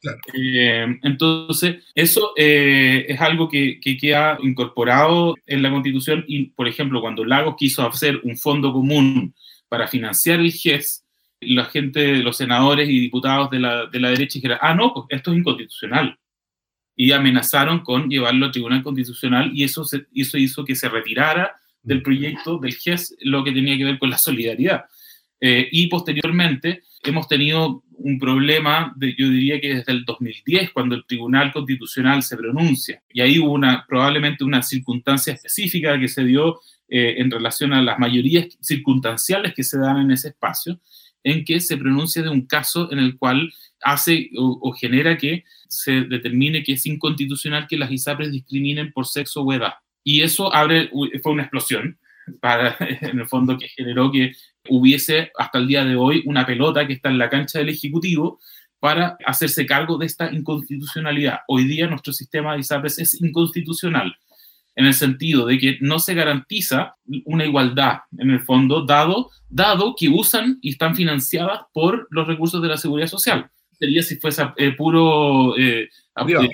Claro. 0.00 0.18
Eh, 0.34 0.98
entonces, 1.02 1.84
eso 1.94 2.32
eh, 2.36 3.06
es 3.08 3.20
algo 3.20 3.48
que, 3.48 3.80
que, 3.80 3.96
queda 3.96 4.38
incorporado 4.42 5.34
en 5.46 5.62
la 5.62 5.70
Constitución 5.70 6.24
y, 6.28 6.50
por 6.50 6.68
ejemplo, 6.68 7.00
cuando 7.00 7.24
Lagos 7.24 7.56
quiso 7.58 7.84
hacer 7.84 8.20
un 8.22 8.36
fondo 8.36 8.72
común 8.72 9.34
para 9.68 9.88
financiar 9.88 10.38
el 10.38 10.52
GES, 10.52 11.04
la 11.40 11.64
gente, 11.64 12.16
los 12.18 12.36
senadores 12.36 12.88
y 12.88 13.00
diputados 13.00 13.50
de 13.50 13.58
la, 13.58 13.86
de 13.86 14.00
la 14.00 14.10
derecha 14.10 14.34
dijeron, 14.34 14.58
ah, 14.60 14.74
no, 14.74 14.92
pues 14.92 15.06
esto 15.10 15.32
es 15.32 15.38
inconstitucional 15.38 16.16
y 17.00 17.12
amenazaron 17.12 17.78
con 17.84 18.10
llevarlo 18.10 18.46
al 18.46 18.50
Tribunal 18.50 18.82
Constitucional 18.82 19.52
y 19.54 19.62
eso, 19.62 19.84
eso 20.12 20.36
hizo 20.36 20.64
que 20.64 20.74
se 20.74 20.88
retirara 20.88 21.56
del 21.80 22.02
proyecto 22.02 22.58
del 22.58 22.74
GES 22.74 23.16
lo 23.20 23.44
que 23.44 23.52
tenía 23.52 23.78
que 23.78 23.84
ver 23.84 24.00
con 24.00 24.10
la 24.10 24.18
solidaridad. 24.18 24.84
Eh, 25.40 25.68
y 25.70 25.86
posteriormente 25.86 26.82
hemos 27.04 27.28
tenido 27.28 27.84
un 27.92 28.18
problema, 28.18 28.92
de, 28.96 29.14
yo 29.16 29.28
diría 29.28 29.60
que 29.60 29.76
desde 29.76 29.92
el 29.92 30.04
2010, 30.04 30.72
cuando 30.72 30.96
el 30.96 31.04
Tribunal 31.06 31.52
Constitucional 31.52 32.24
se 32.24 32.36
pronuncia, 32.36 33.00
y 33.12 33.20
ahí 33.20 33.38
hubo 33.38 33.52
una, 33.52 33.86
probablemente 33.86 34.42
una 34.42 34.62
circunstancia 34.62 35.34
específica 35.34 35.98
que 36.00 36.08
se 36.08 36.24
dio 36.24 36.60
eh, 36.88 37.14
en 37.18 37.30
relación 37.30 37.72
a 37.74 37.80
las 37.80 38.00
mayorías 38.00 38.48
circunstanciales 38.60 39.54
que 39.54 39.62
se 39.62 39.78
dan 39.78 39.98
en 39.98 40.10
ese 40.10 40.28
espacio, 40.28 40.80
en 41.24 41.44
que 41.44 41.60
se 41.60 41.76
pronuncia 41.76 42.22
de 42.22 42.28
un 42.28 42.46
caso 42.46 42.90
en 42.92 42.98
el 42.98 43.18
cual 43.18 43.52
hace 43.82 44.30
o, 44.36 44.72
genera 44.72 45.16
que 45.16 45.44
se 45.68 46.02
determine 46.02 46.62
que 46.62 46.72
es 46.72 46.86
inconstitucional 46.86 47.66
que 47.68 47.76
las 47.76 47.90
ISAPRES 47.90 48.32
discriminen 48.32 48.92
por 48.92 49.06
sexo 49.06 49.42
o 49.42 49.52
edad. 49.52 49.74
Y 50.02 50.22
eso 50.22 50.54
abre, 50.54 50.90
fue 51.22 51.32
una 51.32 51.42
explosión, 51.42 51.98
para, 52.40 52.76
en 53.02 53.20
el 53.20 53.28
fondo, 53.28 53.56
que 53.58 53.68
generó 53.68 54.10
que 54.10 54.32
hubiese 54.68 55.30
hasta 55.36 55.58
el 55.58 55.66
día 55.66 55.84
de 55.84 55.96
hoy 55.96 56.22
una 56.26 56.46
pelota 56.46 56.86
que 56.86 56.94
está 56.94 57.08
en 57.08 57.18
la 57.18 57.30
cancha 57.30 57.58
del 57.58 57.70
Ejecutivo 57.70 58.40
para 58.80 59.16
hacerse 59.26 59.66
cargo 59.66 59.98
de 59.98 60.06
esta 60.06 60.32
inconstitucionalidad. 60.32 61.40
Hoy 61.48 61.64
día 61.64 61.88
nuestro 61.88 62.12
sistema 62.12 62.54
de 62.54 62.60
ISAPRES 62.60 62.98
es 62.98 63.20
inconstitucional 63.20 64.16
en 64.78 64.86
el 64.86 64.94
sentido 64.94 65.44
de 65.44 65.58
que 65.58 65.76
no 65.80 65.98
se 65.98 66.14
garantiza 66.14 66.94
una 67.24 67.44
igualdad, 67.44 67.98
en 68.16 68.30
el 68.30 68.38
fondo, 68.38 68.86
dado, 68.86 69.28
dado 69.48 69.96
que 69.98 70.08
usan 70.08 70.60
y 70.62 70.70
están 70.70 70.94
financiadas 70.94 71.62
por 71.74 72.06
los 72.12 72.28
recursos 72.28 72.62
de 72.62 72.68
la 72.68 72.76
seguridad 72.76 73.08
social. 73.08 73.50
Sería 73.72 74.04
si 74.04 74.18
fuese 74.18 74.44
eh, 74.56 74.70
puro 74.76 75.58
eh, 75.58 75.88
eh, 75.88 76.50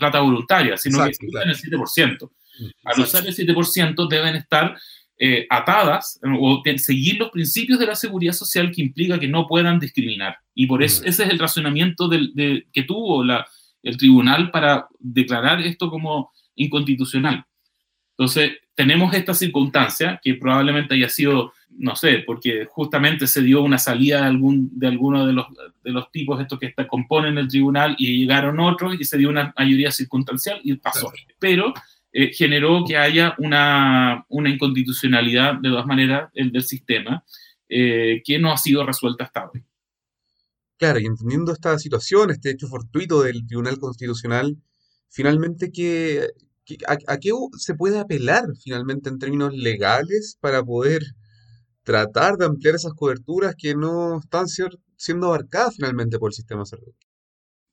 plata 0.00 0.20
voluntaria, 0.20 0.76
sino 0.76 0.98
que 1.04 1.12
usan 1.28 1.48
el 1.48 1.56
7%. 1.56 2.28
Mm, 2.58 2.66
Al 2.86 3.00
usar 3.00 3.24
el 3.24 3.36
7% 3.36 4.08
deben 4.08 4.34
estar 4.34 4.76
atadas 5.48 6.18
o 6.40 6.60
seguir 6.78 7.18
los 7.18 7.30
principios 7.30 7.78
de 7.78 7.86
la 7.86 7.94
seguridad 7.94 8.32
social 8.32 8.72
que 8.72 8.82
implica 8.82 9.20
que 9.20 9.28
no 9.28 9.46
puedan 9.46 9.78
discriminar. 9.78 10.38
Y 10.56 10.66
por 10.66 10.82
eso 10.82 11.04
mm. 11.04 11.06
ese 11.06 11.22
es 11.22 11.30
el 11.30 11.38
razonamiento 11.38 12.08
del, 12.08 12.34
de, 12.34 12.66
que 12.72 12.82
tuvo 12.82 13.22
la, 13.22 13.46
el 13.84 13.96
tribunal 13.96 14.50
para 14.50 14.88
declarar 14.98 15.60
esto 15.60 15.88
como 15.88 16.31
inconstitucional. 16.54 17.44
Entonces, 18.16 18.52
tenemos 18.74 19.14
esta 19.14 19.34
circunstancia 19.34 20.20
que 20.22 20.34
probablemente 20.34 20.94
haya 20.94 21.08
sido 21.08 21.52
no 21.78 21.96
sé, 21.96 22.22
porque 22.26 22.66
justamente 22.66 23.26
se 23.26 23.42
dio 23.42 23.62
una 23.62 23.78
salida 23.78 24.20
de, 24.20 24.26
algún, 24.26 24.70
de 24.78 24.88
alguno 24.88 25.26
de 25.26 25.32
los, 25.32 25.46
de 25.82 25.90
los 25.90 26.10
tipos 26.10 26.40
estos 26.40 26.58
que 26.58 26.66
está, 26.66 26.86
componen 26.86 27.38
el 27.38 27.48
tribunal 27.48 27.94
y 27.98 28.18
llegaron 28.18 28.60
otros 28.60 28.94
y 28.98 29.04
se 29.04 29.18
dio 29.18 29.30
una 29.30 29.52
mayoría 29.56 29.90
circunstancial 29.90 30.60
y 30.62 30.74
pasó. 30.76 31.12
Pero 31.38 31.72
eh, 32.12 32.32
generó 32.32 32.84
que 32.86 32.96
haya 32.96 33.34
una, 33.38 34.24
una, 34.28 34.50
inconstitucionalidad, 34.50 35.54
de 35.54 35.70
todas 35.70 35.86
maneras, 35.86 36.30
el 36.34 36.52
del 36.52 36.62
sistema, 36.62 37.24
eh, 37.68 38.22
que 38.24 38.38
no 38.38 38.52
ha 38.52 38.58
sido 38.58 38.84
resuelta 38.84 39.24
hasta 39.24 39.50
hoy. 39.50 39.62
Claro, 40.78 40.98
y 40.98 41.06
entendiendo 41.06 41.52
esta 41.52 41.78
situación, 41.78 42.30
este 42.30 42.50
hecho 42.50 42.66
fortuito 42.66 43.22
del 43.22 43.46
Tribunal 43.46 43.78
Constitucional, 43.78 44.56
finalmente, 45.12 45.70
¿qué, 45.70 46.28
a, 46.86 47.18
qué 47.18 47.30
se 47.58 47.74
puede 47.74 47.98
apelar 47.98 48.44
finalmente 48.62 49.10
en 49.10 49.18
términos 49.18 49.54
legales 49.54 50.38
para 50.40 50.64
poder 50.64 51.02
tratar 51.84 52.36
de 52.36 52.46
ampliar 52.46 52.74
esas 52.74 52.94
coberturas 52.94 53.54
que 53.56 53.74
no 53.74 54.20
están 54.20 54.46
siendo 54.48 55.26
abarcadas 55.26 55.76
finalmente 55.76 56.18
por 56.18 56.30
el 56.30 56.34
sistema 56.34 56.62
de 56.62 56.66
salud? 56.66 56.92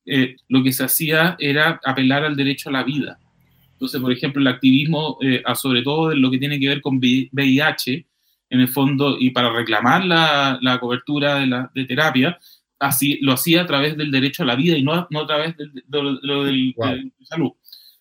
Eh, 0.05 0.36
lo 0.48 0.63
que 0.63 0.72
se 0.72 0.84
hacía 0.84 1.36
era 1.39 1.79
apelar 1.86 2.25
al 2.25 2.36
derecho 2.36 2.69
a 2.69 2.74
la 2.74 2.84
vida. 2.84 3.19
Entonces, 3.74 4.01
por 4.01 4.12
ejemplo, 4.12 4.41
el 4.41 4.48
activismo, 4.48 5.17
eh, 5.22 5.41
sobre 5.55 5.81
todo 5.84 6.12
en 6.12 6.22
lo 6.22 6.29
que 6.29 6.39
tiene 6.39 6.60
que 6.60 6.67
ver 6.67 6.81
con 6.81 6.98
VIH, 6.98 8.05
en 8.50 8.60
el 8.60 8.67
fondo, 8.67 9.17
y 9.19 9.29
para 9.29 9.53
reclamar 9.53 10.03
la, 10.03 10.58
la 10.62 10.79
cobertura 10.79 11.39
de, 11.39 11.48
la, 11.48 11.72
de 11.74 11.86
terapia, 11.86 12.38
así 12.79 13.19
lo 13.21 13.33
hacía 13.33 13.62
a 13.62 13.65
través 13.65 13.98
del 13.98 14.12
derecho 14.12 14.43
a 14.43 14.45
la 14.45 14.55
vida 14.55 14.77
y 14.77 14.83
no, 14.83 15.07
no 15.09 15.21
a 15.21 15.27
través 15.27 15.55
de, 15.57 15.67
lo 15.88 16.43
del, 16.43 16.74
salud. 17.24 17.51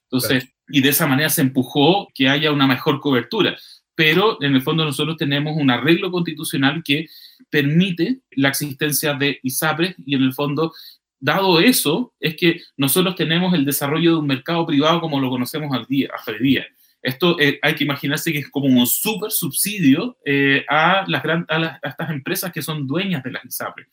Entonces, 0.05 0.49
y 0.69 0.81
de 0.81 0.89
esa 0.89 1.07
manera 1.07 1.29
se 1.29 1.43
empujó 1.43 2.09
que 2.15 2.29
haya 2.29 2.53
una 2.53 2.67
mejor 2.67 3.01
cobertura. 3.01 3.57
Pero 3.95 4.41
en 4.43 4.55
el 4.55 4.63
fondo 4.63 4.85
nosotros 4.85 5.17
tenemos 5.17 5.57
un 5.57 5.71
arreglo 5.71 6.11
constitucional 6.13 6.83
que 6.85 7.07
permite 7.51 8.21
la 8.31 8.51
existencia 8.51 9.15
de 9.15 9.41
ISAPRES 9.43 9.97
y 10.07 10.15
en 10.15 10.23
el 10.23 10.33
fondo, 10.33 10.73
dado 11.19 11.59
eso, 11.59 12.15
es 12.21 12.37
que 12.37 12.61
nosotros 12.77 13.17
tenemos 13.17 13.55
el 13.55 13.65
desarrollo 13.65 14.13
de 14.13 14.19
un 14.19 14.27
mercado 14.27 14.65
privado 14.67 15.01
como 15.01 15.21
lo 15.21 15.29
conocemos 15.31 15.75
al 15.77 15.85
día, 15.87 16.11
hasta 16.17 16.31
el 16.31 16.39
día. 16.39 16.67
Esto 17.03 17.39
eh, 17.41 17.59
hay 17.63 17.75
que 17.75 17.85
imaginarse 17.85 18.33
que 18.33 18.39
es 18.39 18.51
como 18.51 18.67
un 18.67 18.87
súper 18.87 19.31
subsidio 19.31 20.17
eh, 20.25 20.65
a, 20.69 21.05
las 21.07 21.25
a, 21.25 21.47
a, 21.49 21.81
estas 21.83 22.11
empresas 22.11 22.53
que 22.53 22.63
son 22.63 22.87
dueñas 22.87 23.23
de 23.23 23.33
las 23.33 23.45
ISAPRES. 23.45 23.89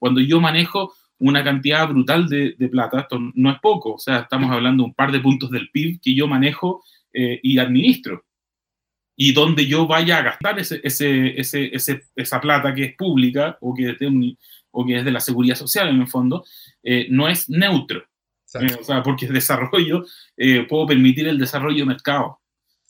Cuando 0.00 0.20
yo 0.22 0.40
manejo 0.40 0.94
una 1.18 1.44
cantidad 1.44 1.86
brutal 1.86 2.28
de, 2.28 2.54
plata, 2.70 3.00
esto 3.00 3.18
no 3.34 3.50
es 3.52 3.60
poco, 3.60 3.94
o 3.94 3.98
sea, 3.98 4.20
estamos 4.20 4.50
hablando 4.50 4.82
de 4.82 4.88
un 4.88 4.94
par 4.94 5.12
de 5.12 5.20
puntos 5.20 5.50
del 5.50 5.70
PIB 5.70 6.00
que 6.00 6.14
yo 6.14 6.26
manejo 6.26 6.82
eh, 7.12 7.38
y 7.42 7.58
administro. 7.58 8.24
Y 9.14 9.34
donde 9.34 9.66
yo 9.66 9.86
vaya 9.86 10.18
a 10.18 10.22
gastar 10.22 10.58
ese, 10.58 10.80
ese, 10.82 11.38
ese, 11.38 12.04
esa 12.16 12.40
plata 12.40 12.74
que 12.74 12.84
es 12.84 12.96
pública 12.96 13.58
o 13.60 13.74
que, 13.74 13.90
es 13.90 13.98
de 13.98 14.36
o 14.70 14.86
que 14.86 14.96
es 14.96 15.04
de 15.04 15.10
la 15.10 15.20
seguridad 15.20 15.56
social 15.56 15.90
en 15.90 16.00
el 16.00 16.08
fondo, 16.08 16.42
eh, 16.82 17.06
no 17.10 17.28
es 17.28 17.50
neutro. 17.50 18.02
Eh, 18.54 18.76
o 18.80 18.82
sea, 18.82 19.02
porque 19.02 19.26
el 19.26 19.34
desarrollo, 19.34 20.06
puedo 20.68 20.86
permitir 20.86 21.28
el 21.28 21.38
desarrollo 21.38 21.80
de 21.80 21.84
mercado. 21.92 22.40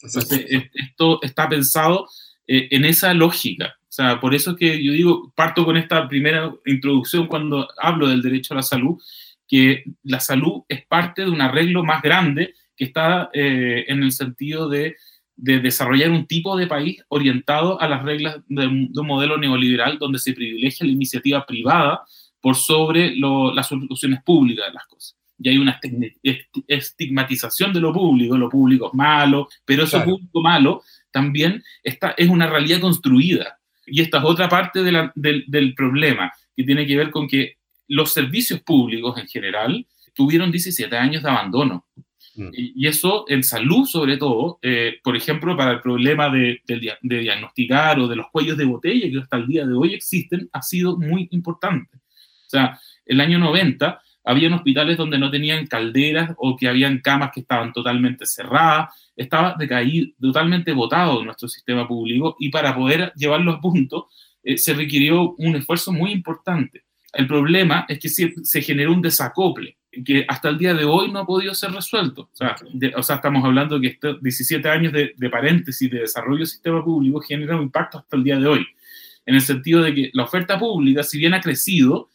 Entonces, 0.00 0.70
esto 0.72 1.20
está 1.20 1.48
pensado 1.48 2.08
en 2.46 2.84
esa 2.84 3.12
lógica. 3.12 3.79
O 3.90 3.92
sea, 3.92 4.20
por 4.20 4.36
eso 4.36 4.52
es 4.52 4.56
que 4.56 4.84
yo 4.84 4.92
digo, 4.92 5.32
parto 5.34 5.64
con 5.64 5.76
esta 5.76 6.06
primera 6.06 6.54
introducción 6.64 7.26
cuando 7.26 7.66
hablo 7.76 8.06
del 8.06 8.22
derecho 8.22 8.54
a 8.54 8.58
la 8.58 8.62
salud, 8.62 9.02
que 9.48 9.82
la 10.04 10.20
salud 10.20 10.62
es 10.68 10.86
parte 10.86 11.22
de 11.22 11.30
un 11.30 11.40
arreglo 11.40 11.82
más 11.82 12.00
grande 12.00 12.54
que 12.76 12.84
está 12.84 13.30
eh, 13.32 13.86
en 13.88 14.04
el 14.04 14.12
sentido 14.12 14.68
de, 14.68 14.94
de, 15.34 15.58
desarrollar 15.58 16.12
un 16.12 16.28
tipo 16.28 16.56
de 16.56 16.68
país 16.68 17.02
orientado 17.08 17.80
a 17.80 17.88
las 17.88 18.04
reglas 18.04 18.36
de, 18.46 18.68
un 18.68 18.92
modelo 19.04 19.36
neoliberal 19.38 19.98
donde 19.98 20.20
se 20.20 20.34
privilegia 20.34 20.86
la 20.86 20.92
iniciativa 20.92 21.44
privada 21.44 22.02
por 22.40 22.54
sobre 22.54 23.16
las 23.16 23.66
soluciones 23.66 24.22
públicas 24.22 24.68
de 24.68 24.72
las 24.72 24.86
cosas. 24.86 25.16
Y 25.36 25.48
hay 25.48 25.58
una 25.58 25.80
estigmatización 26.68 27.72
de 27.72 27.80
lo 27.80 27.92
público, 27.92 28.38
lo 28.38 28.48
público 28.48 28.86
es 28.86 28.94
malo, 28.94 29.48
pero 29.64 29.82
eso 29.82 30.04
público 30.04 30.40
malo 30.40 30.84
también 31.10 31.64
está, 31.82 32.14
es 32.16 32.28
una 32.28 32.46
realidad 32.46 32.80
construida 32.80 33.59
y 33.90 34.00
esta 34.00 34.18
es 34.18 34.24
otra 34.24 34.48
parte 34.48 34.82
del, 34.82 35.74
problema, 35.74 36.32
que 36.56 36.64
tiene 36.64 36.86
que 36.86 36.96
ver 36.96 37.10
con 37.10 37.28
que 37.28 37.56
los 37.88 38.12
servicios 38.12 38.60
públicos 38.60 39.18
en 39.18 39.26
general 39.26 39.86
tuvieron 40.14 40.50
17 40.50 40.96
años 40.96 41.22
de 41.22 41.30
abandono. 41.30 41.86
Mm. 42.36 42.48
Y, 42.52 42.86
eso 42.86 43.24
en 43.28 43.42
salud, 43.42 43.86
sobre 43.86 44.16
todo, 44.16 44.58
eh, 44.62 44.98
por 45.02 45.16
ejemplo, 45.16 45.56
para 45.56 45.72
el 45.72 45.80
problema 45.80 46.28
de, 46.30 46.60
de, 46.66 46.96
diagnosticar 47.02 47.98
o 47.98 48.06
de 48.06 48.16
los 48.16 48.26
cuellos 48.30 48.56
de 48.56 48.64
botella 48.64 49.10
que 49.10 49.18
hasta 49.18 49.36
el 49.36 49.46
día 49.46 49.66
de 49.66 49.74
hoy 49.74 49.94
existen, 49.94 50.48
ha 50.52 50.62
sido 50.62 50.96
muy 50.96 51.28
importante. 51.32 51.96
O 51.96 52.50
sea, 52.50 52.78
el 53.04 53.20
año 53.20 53.38
90 53.38 54.00
habían 54.24 54.52
hospitales 54.52 54.96
donde 54.96 55.18
no 55.18 55.30
tenían 55.30 55.66
calderas 55.66 56.32
o 56.36 56.56
que 56.56 56.68
habían 56.68 56.98
camas 56.98 57.30
que 57.32 57.40
estaban 57.40 57.72
totalmente 57.72 58.26
cerradas, 58.26 58.94
estaba 59.16 59.54
decaído, 59.58 60.08
totalmente 60.20 60.72
botado 60.72 61.24
nuestro 61.24 61.48
sistema 61.48 61.86
público 61.86 62.36
y 62.38 62.50
para 62.50 62.74
poder 62.74 63.12
llevarlo 63.16 63.52
a 63.52 63.60
punto 63.60 64.08
eh, 64.42 64.58
se 64.58 64.74
requirió 64.74 65.34
un 65.36 65.56
esfuerzo 65.56 65.92
muy 65.92 66.12
importante. 66.12 66.84
El 67.12 67.26
problema 67.26 67.86
es 67.88 67.98
que 67.98 68.08
se, 68.08 68.62
generó 68.62 68.92
un 68.92 69.02
desacople 69.02 69.76
que 70.04 70.24
hasta 70.28 70.48
el 70.48 70.58
día 70.58 70.72
de 70.72 70.84
hoy 70.84 71.10
no 71.10 71.18
ha 71.18 71.26
podido 71.26 71.52
ser 71.54 71.72
resuelto. 71.72 72.30
O 72.32 72.36
sea, 72.36 72.54
o 72.96 73.02
sea 73.02 73.16
estamos 73.16 73.44
hablando 73.44 73.78
de 73.78 73.82
que 73.82 73.94
estos 73.94 74.22
17 74.22 74.68
años 74.68 74.92
de, 74.92 75.14
de 75.16 75.30
paréntesis 75.30 75.90
de 75.90 76.00
desarrollo 76.00 76.38
del 76.38 76.46
sistema 76.46 76.84
público 76.84 77.20
generan 77.20 77.56
un 77.56 77.64
impacto 77.64 77.98
hasta 77.98 78.16
el 78.16 78.22
día 78.22 78.38
de 78.38 78.46
hoy, 78.46 78.66
en 79.26 79.34
el 79.34 79.40
sentido 79.40 79.82
de 79.82 79.94
que 79.94 80.10
la 80.12 80.24
oferta 80.24 80.58
pública, 80.58 81.02
si 81.02 81.18
bien 81.18 81.34
ha 81.34 81.40
crecido, 81.40 82.09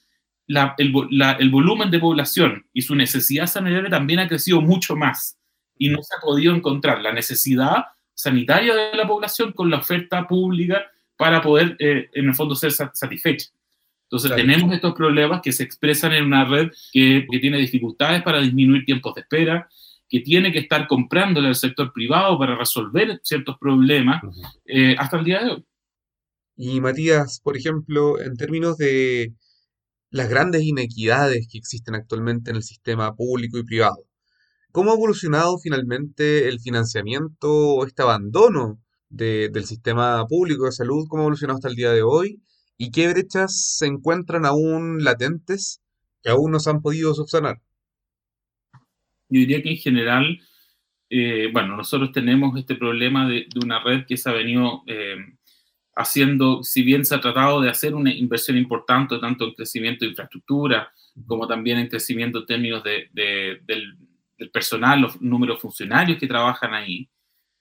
el, 0.48 1.50
volumen 1.52 1.92
de 1.92 2.00
población 2.00 2.66
y 2.74 2.82
su 2.82 2.96
necesidad 2.96 3.48
sanitaria 3.48 3.90
también 3.90 4.20
ha 4.20 4.28
crecido 4.28 4.62
mucho 4.62 4.96
más 4.96 5.38
y 5.78 5.90
no 5.90 6.02
se 6.04 6.16
ha 6.16 6.22
podido 6.22 6.56
encontrar 6.56 7.02
la 7.02 7.12
necesidad 7.12 7.86
sanitaria 8.14 8.74
de 8.74 8.96
la 8.96 9.08
población 9.08 9.52
con 9.52 9.70
la 9.70 9.78
oferta 9.78 10.28
pública 10.28 10.86
para 11.18 11.42
poder, 11.42 11.76
eh, 11.80 12.10
en 12.14 12.30
el 12.30 12.36
fondo, 12.36 12.56
ser 12.56 12.72
satisfecha. 12.72 13.50
Entonces 14.04 14.36
tenemos 14.36 14.72
estos 14.72 14.94
problemas 14.94 15.42
que 15.42 15.52
se 15.52 15.64
expresan 15.64 16.14
en 16.14 16.26
una 16.26 16.46
red 16.46 16.70
que, 16.94 17.26
tiene 17.42 17.58
dificultades 17.58 18.22
para 18.22 18.40
disminuir 18.40 18.86
tiempos 18.86 19.16
de 19.16 19.22
espera, 19.22 19.68
que 20.08 20.20
tiene 20.20 20.52
que 20.52 20.60
estar 20.60 20.88
comprándole 20.88 21.48
al 21.48 21.56
sector 21.56 21.92
privado 21.92 22.38
para 22.38 22.56
resolver 22.56 23.20
ciertos 23.24 23.58
problemas 23.58 24.22
eh, 24.66 24.96
hasta 24.98 25.18
el 25.18 25.26
día 25.26 25.44
de 25.44 25.50
hoy. 25.52 25.66
Y 26.58 26.80
Matías, 26.80 27.42
por 27.44 27.58
ejemplo, 27.58 28.20
en 28.22 28.38
términos 28.38 28.78
de 28.78 29.34
las 30.16 30.30
grandes 30.30 30.64
inequidades 30.64 31.46
que 31.52 31.58
existen 31.58 31.94
actualmente 31.94 32.50
en 32.50 32.56
el 32.56 32.64
sistema 32.64 33.14
público 33.16 33.58
y 33.58 33.66
privado. 33.66 33.98
¿Cómo 34.72 34.92
ha 34.92 34.96
evolucionado 34.96 35.60
finalmente 35.60 36.48
el 36.48 36.62
financiamiento 36.62 37.50
o 37.50 37.86
este 37.86 38.02
abandono 38.02 38.80
del 39.10 39.66
sistema 39.66 40.26
público 40.26 40.66
de 40.66 40.72
salud? 40.72 41.06
¿Cómo 41.10 41.22
ha 41.22 41.26
evolucionado 41.26 41.58
hasta 41.58 41.68
el 41.68 41.76
día 41.76 41.92
de 41.92 42.02
hoy? 42.02 42.42
¿Y 42.78 42.92
qué 42.92 43.10
brechas 43.10 43.76
se 43.78 43.88
encuentran 43.88 44.46
aún 44.46 45.04
latentes 45.04 45.82
que 46.24 46.30
aún 46.30 46.52
no 46.52 46.62
se 46.62 46.70
han 46.70 46.82
podido 46.82 47.14
subsanar? 47.14 47.58
Yo 49.28 49.42
diría 49.42 49.62
que 49.62 49.72
en 49.72 49.78
general, 49.78 50.40
eh, 51.10 51.50
bueno, 51.52 51.76
nosotros 51.76 52.14
tenemos 52.14 52.58
este 52.58 52.76
problema 52.76 53.28
de, 53.28 53.48
una 53.62 53.84
red 53.84 54.06
que 54.08 54.16
se 54.16 54.30
ha 54.30 54.34
venido 54.34 54.82
eh, 54.88 55.18
haciendo, 55.96 56.62
si 56.64 56.84
bien 56.84 57.06
se 57.06 57.16
ha 57.16 57.22
tratado 57.22 57.62
de 57.62 57.70
hacer 57.70 57.96
una 57.96 58.14
inversión 58.14 58.58
importante, 58.58 59.18
tanto 59.18 59.46
en 59.46 59.54
crecimiento 59.54 60.04
de 60.04 60.12
infraestructura, 60.12 60.92
como 61.26 61.48
también 61.48 61.80
en 61.80 61.88
crecimiento 61.88 62.40
en 62.40 62.46
términos 62.46 62.84
de, 62.84 63.10
del, 63.14 63.98
personal, 64.52 65.02
los 65.02 65.22
números 65.22 65.62
funcionarios 65.62 66.20
que 66.20 66.28
trabajan 66.28 66.74
ahí, 66.74 67.10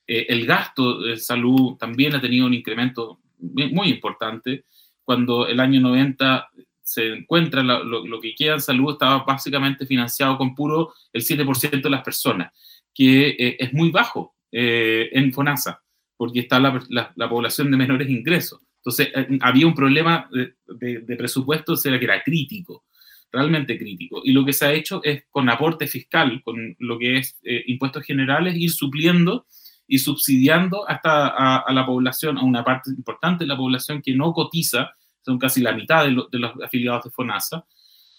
eh, 0.06 0.26
el 0.28 0.44
gasto 0.44 1.00
de 1.00 1.16
salud 1.16 1.76
también 1.76 2.14
ha 2.14 2.20
tenido 2.20 2.46
un 2.46 2.54
incremento 2.54 3.20
muy 3.38 3.88
importante. 3.88 4.64
Cuando 5.04 5.46
el 5.46 5.60
año 5.60 5.80
90 5.80 6.50
se 6.82 7.14
encuentra 7.14 7.62
lo, 7.62 8.20
que 8.20 8.34
queda 8.34 8.54
en 8.54 8.60
salud, 8.60 8.92
estaba 8.92 9.24
básicamente 9.24 9.86
financiado 9.86 10.36
con 10.36 10.54
puro 10.54 10.92
el 11.12 11.22
7% 11.22 11.82
de 11.82 11.90
las 11.90 12.02
personas, 12.02 12.52
que 12.92 13.28
eh, 13.28 13.56
es 13.60 13.72
muy 13.72 13.90
bajo 13.90 14.34
eh, 14.50 15.10
en 15.12 15.32
FONASA 15.32 15.83
porque 16.16 16.40
está 16.40 16.60
la, 16.60 17.28
población 17.28 17.70
de 17.70 17.76
menores 17.76 18.08
ingresos. 18.08 18.60
Entonces, 18.78 19.08
eh, 19.14 19.38
había 19.40 19.66
un 19.66 19.74
problema 19.74 20.28
de, 20.32 21.16
presupuesto 21.16 21.74
que 21.82 22.04
era 22.04 22.22
crítico, 22.22 22.84
realmente 23.32 23.78
crítico. 23.78 24.20
Y 24.24 24.32
lo 24.32 24.44
que 24.44 24.52
se 24.52 24.66
ha 24.66 24.72
hecho 24.72 25.00
es 25.02 25.24
con 25.30 25.48
aporte 25.48 25.86
fiscal, 25.86 26.42
con 26.44 26.76
lo 26.78 26.98
que 26.98 27.18
es 27.18 27.36
eh, 27.42 27.64
impuestos 27.66 28.04
generales, 28.04 28.56
ir 28.56 28.70
supliendo 28.70 29.46
y 29.86 29.98
subsidiando 29.98 30.88
hasta 30.88 31.28
a, 31.58 31.72
la 31.72 31.84
población, 31.84 32.38
a 32.38 32.42
una 32.42 32.64
parte 32.64 32.90
importante 32.90 33.44
de 33.44 33.48
la 33.48 33.56
población 33.56 34.00
que 34.00 34.14
no 34.14 34.32
cotiza, 34.32 34.92
son 35.22 35.38
casi 35.38 35.60
la 35.60 35.72
mitad 35.72 36.04
de, 36.04 36.10
los 36.12 36.52
afiliados 36.62 37.04
de 37.04 37.10
FONASA, 37.10 37.64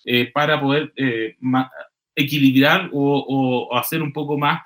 eh, 0.03 0.31
para 0.31 0.59
poder 0.59 0.93
equilibrar 2.15 2.89
o, 2.93 3.69
o, 3.71 3.77
hacer 3.77 4.01
un 4.01 4.13
poco 4.13 4.37
más 4.37 4.61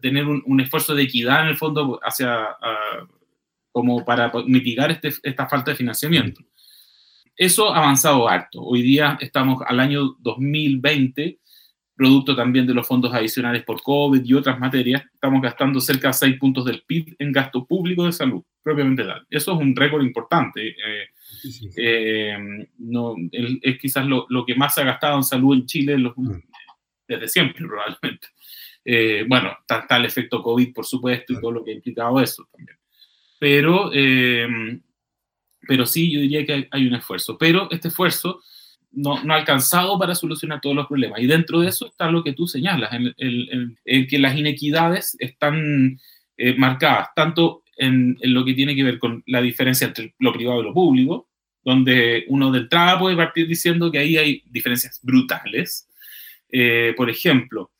tener 0.00 0.26
un, 0.26 0.60
esfuerzo 0.60 0.94
de 0.94 1.02
equidad 1.02 1.42
en 1.42 1.48
el 1.48 1.56
fondo 1.56 2.00
hacia 2.02 2.56
como 3.72 4.04
para 4.04 4.30
mitigar 4.46 4.90
este, 4.90 5.12
esta 5.22 5.48
falta 5.48 5.70
de 5.70 5.76
financiamiento. 5.76 6.42
Eso 7.36 7.74
ha 7.74 7.78
avanzado 7.78 8.28
harto. 8.28 8.60
Hoy 8.62 8.82
día 8.82 9.16
estamos 9.20 9.62
al 9.66 9.80
año 9.80 10.16
2020, 10.20 11.40
producto 11.96 12.36
también 12.36 12.66
de 12.66 12.74
los 12.74 12.86
fondos 12.86 13.12
adicionales 13.14 13.64
por 13.64 13.82
COVID 13.82 14.22
y 14.22 14.34
otras 14.34 14.58
materias, 14.58 15.02
estamos 15.12 15.40
gastando 15.40 15.80
cerca 15.80 16.08
de 16.08 16.14
6 16.14 16.38
puntos 16.38 16.64
del 16.66 16.82
PIB 16.86 17.16
en 17.18 17.32
gasto 17.32 17.64
público 17.64 18.04
de 18.04 18.12
salud, 18.12 18.42
propiamente 18.62 19.04
tal. 19.04 19.26
Eso 19.30 19.52
es 19.52 19.58
un 19.58 19.74
récord 19.74 20.02
importante. 20.02 20.68
Eh, 20.68 21.08
eh, 21.76 22.66
no, 22.78 23.14
es 23.30 23.78
quizás 23.78 24.04
lo, 24.06 24.26
lo, 24.28 24.44
que 24.44 24.54
más 24.54 24.74
se 24.74 24.82
ha 24.82 24.84
gastado 24.84 25.16
en 25.16 25.24
salud 25.24 25.56
en 25.56 25.66
Chile 25.66 25.96
los, 25.96 26.12
mm. 26.16 26.36
desde 27.08 27.28
siempre, 27.28 27.66
probablemente. 27.66 28.28
Eh, 28.84 29.24
bueno, 29.28 29.56
está, 29.60 29.96
el 29.96 30.04
efecto 30.04 30.42
COVID, 30.42 30.72
por 30.72 30.86
supuesto, 30.86 31.32
y 31.32 31.40
todo 31.40 31.52
lo 31.52 31.64
que 31.64 31.70
ha 31.70 31.74
implicado 31.74 32.20
eso 32.20 32.48
también. 32.50 32.78
Pero, 33.38 33.90
eh, 33.92 34.80
pero 35.66 35.86
sí, 35.86 36.10
yo 36.10 36.20
diría 36.20 36.44
que 36.44 36.68
hay, 36.70 36.86
un 36.86 36.94
esfuerzo. 36.94 37.38
Pero 37.38 37.68
este 37.70 37.88
esfuerzo 37.88 38.40
no, 38.90 39.22
no, 39.24 39.34
ha 39.34 39.38
alcanzado 39.38 39.98
para 39.98 40.14
solucionar 40.14 40.60
todos 40.60 40.76
los 40.76 40.86
problemas. 40.86 41.20
Y 41.20 41.26
dentro 41.26 41.60
de 41.60 41.68
eso 41.68 41.86
está 41.86 42.10
lo 42.10 42.22
que 42.22 42.32
tú 42.32 42.46
señalas, 42.46 42.90
en, 42.92 44.06
que 44.08 44.18
las 44.18 44.36
inequidades 44.36 45.16
están 45.18 45.98
eh, 46.36 46.54
marcadas 46.56 47.08
tanto 47.14 47.62
en, 47.76 48.18
en, 48.20 48.34
lo 48.34 48.44
que 48.44 48.54
tiene 48.54 48.76
que 48.76 48.84
ver 48.84 48.98
con 48.98 49.22
la 49.26 49.40
diferencia 49.40 49.86
entre 49.86 50.14
lo 50.18 50.32
privado 50.32 50.60
y 50.60 50.64
lo 50.64 50.74
público, 50.74 51.28
donde 51.64 52.24
uno 52.28 52.50
de 52.50 52.60
entrada 52.60 52.98
puede 52.98 53.16
partir 53.16 53.46
diciendo 53.46 53.90
que 53.90 53.98
ahí 53.98 54.16
hay 54.16 54.42
diferencias 54.46 55.00
brutales. 55.02 55.88
por 56.96 57.08
ejemplo, 57.08 57.71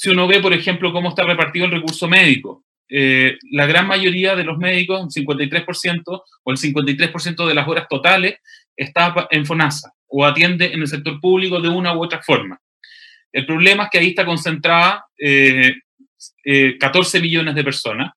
si 0.00 0.08
uno 0.08 0.26
ve, 0.26 0.40
por 0.40 0.54
ejemplo, 0.54 0.94
cómo 0.94 1.10
está 1.10 1.24
repartido 1.24 1.66
el 1.66 1.72
recurso 1.72 2.08
médico, 2.08 2.64
eh, 2.88 3.36
la 3.50 3.66
gran 3.66 3.86
mayoría 3.86 4.34
de 4.34 4.44
los 4.44 4.56
médicos, 4.56 4.98
un 4.98 5.10
53% 5.10 6.22
o 6.42 6.50
el 6.50 6.56
53% 6.56 7.46
de 7.46 7.54
las 7.54 7.68
horas 7.68 7.86
totales, 7.86 8.38
está 8.74 9.14
en 9.30 9.44
FONASA 9.44 9.92
o 10.06 10.24
atiende 10.24 10.72
en 10.72 10.80
el 10.80 10.88
sector 10.88 11.20
público 11.20 11.60
de 11.60 11.68
una 11.68 11.94
u 11.94 12.02
otra 12.02 12.22
forma. 12.22 12.58
El 13.30 13.44
problema 13.44 13.84
es 13.84 13.90
que 13.90 13.98
ahí 13.98 14.08
está 14.08 14.24
concentrada 14.24 15.04
14 15.18 15.68
eh, 15.68 15.90
eh, 16.46 17.20
millones 17.20 17.54
de 17.54 17.62
personas 17.62 18.10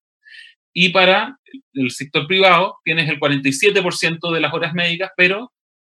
y 0.72 0.88
para 0.88 1.38
el 1.74 1.92
sector 1.92 2.26
privado 2.28 2.78
tienes 2.86 3.10
el 3.10 3.20
47% 3.20 4.34
de 4.34 4.40
las 4.40 4.54
horas 4.54 4.74
médicas, 4.74 5.12
pero 5.18 5.52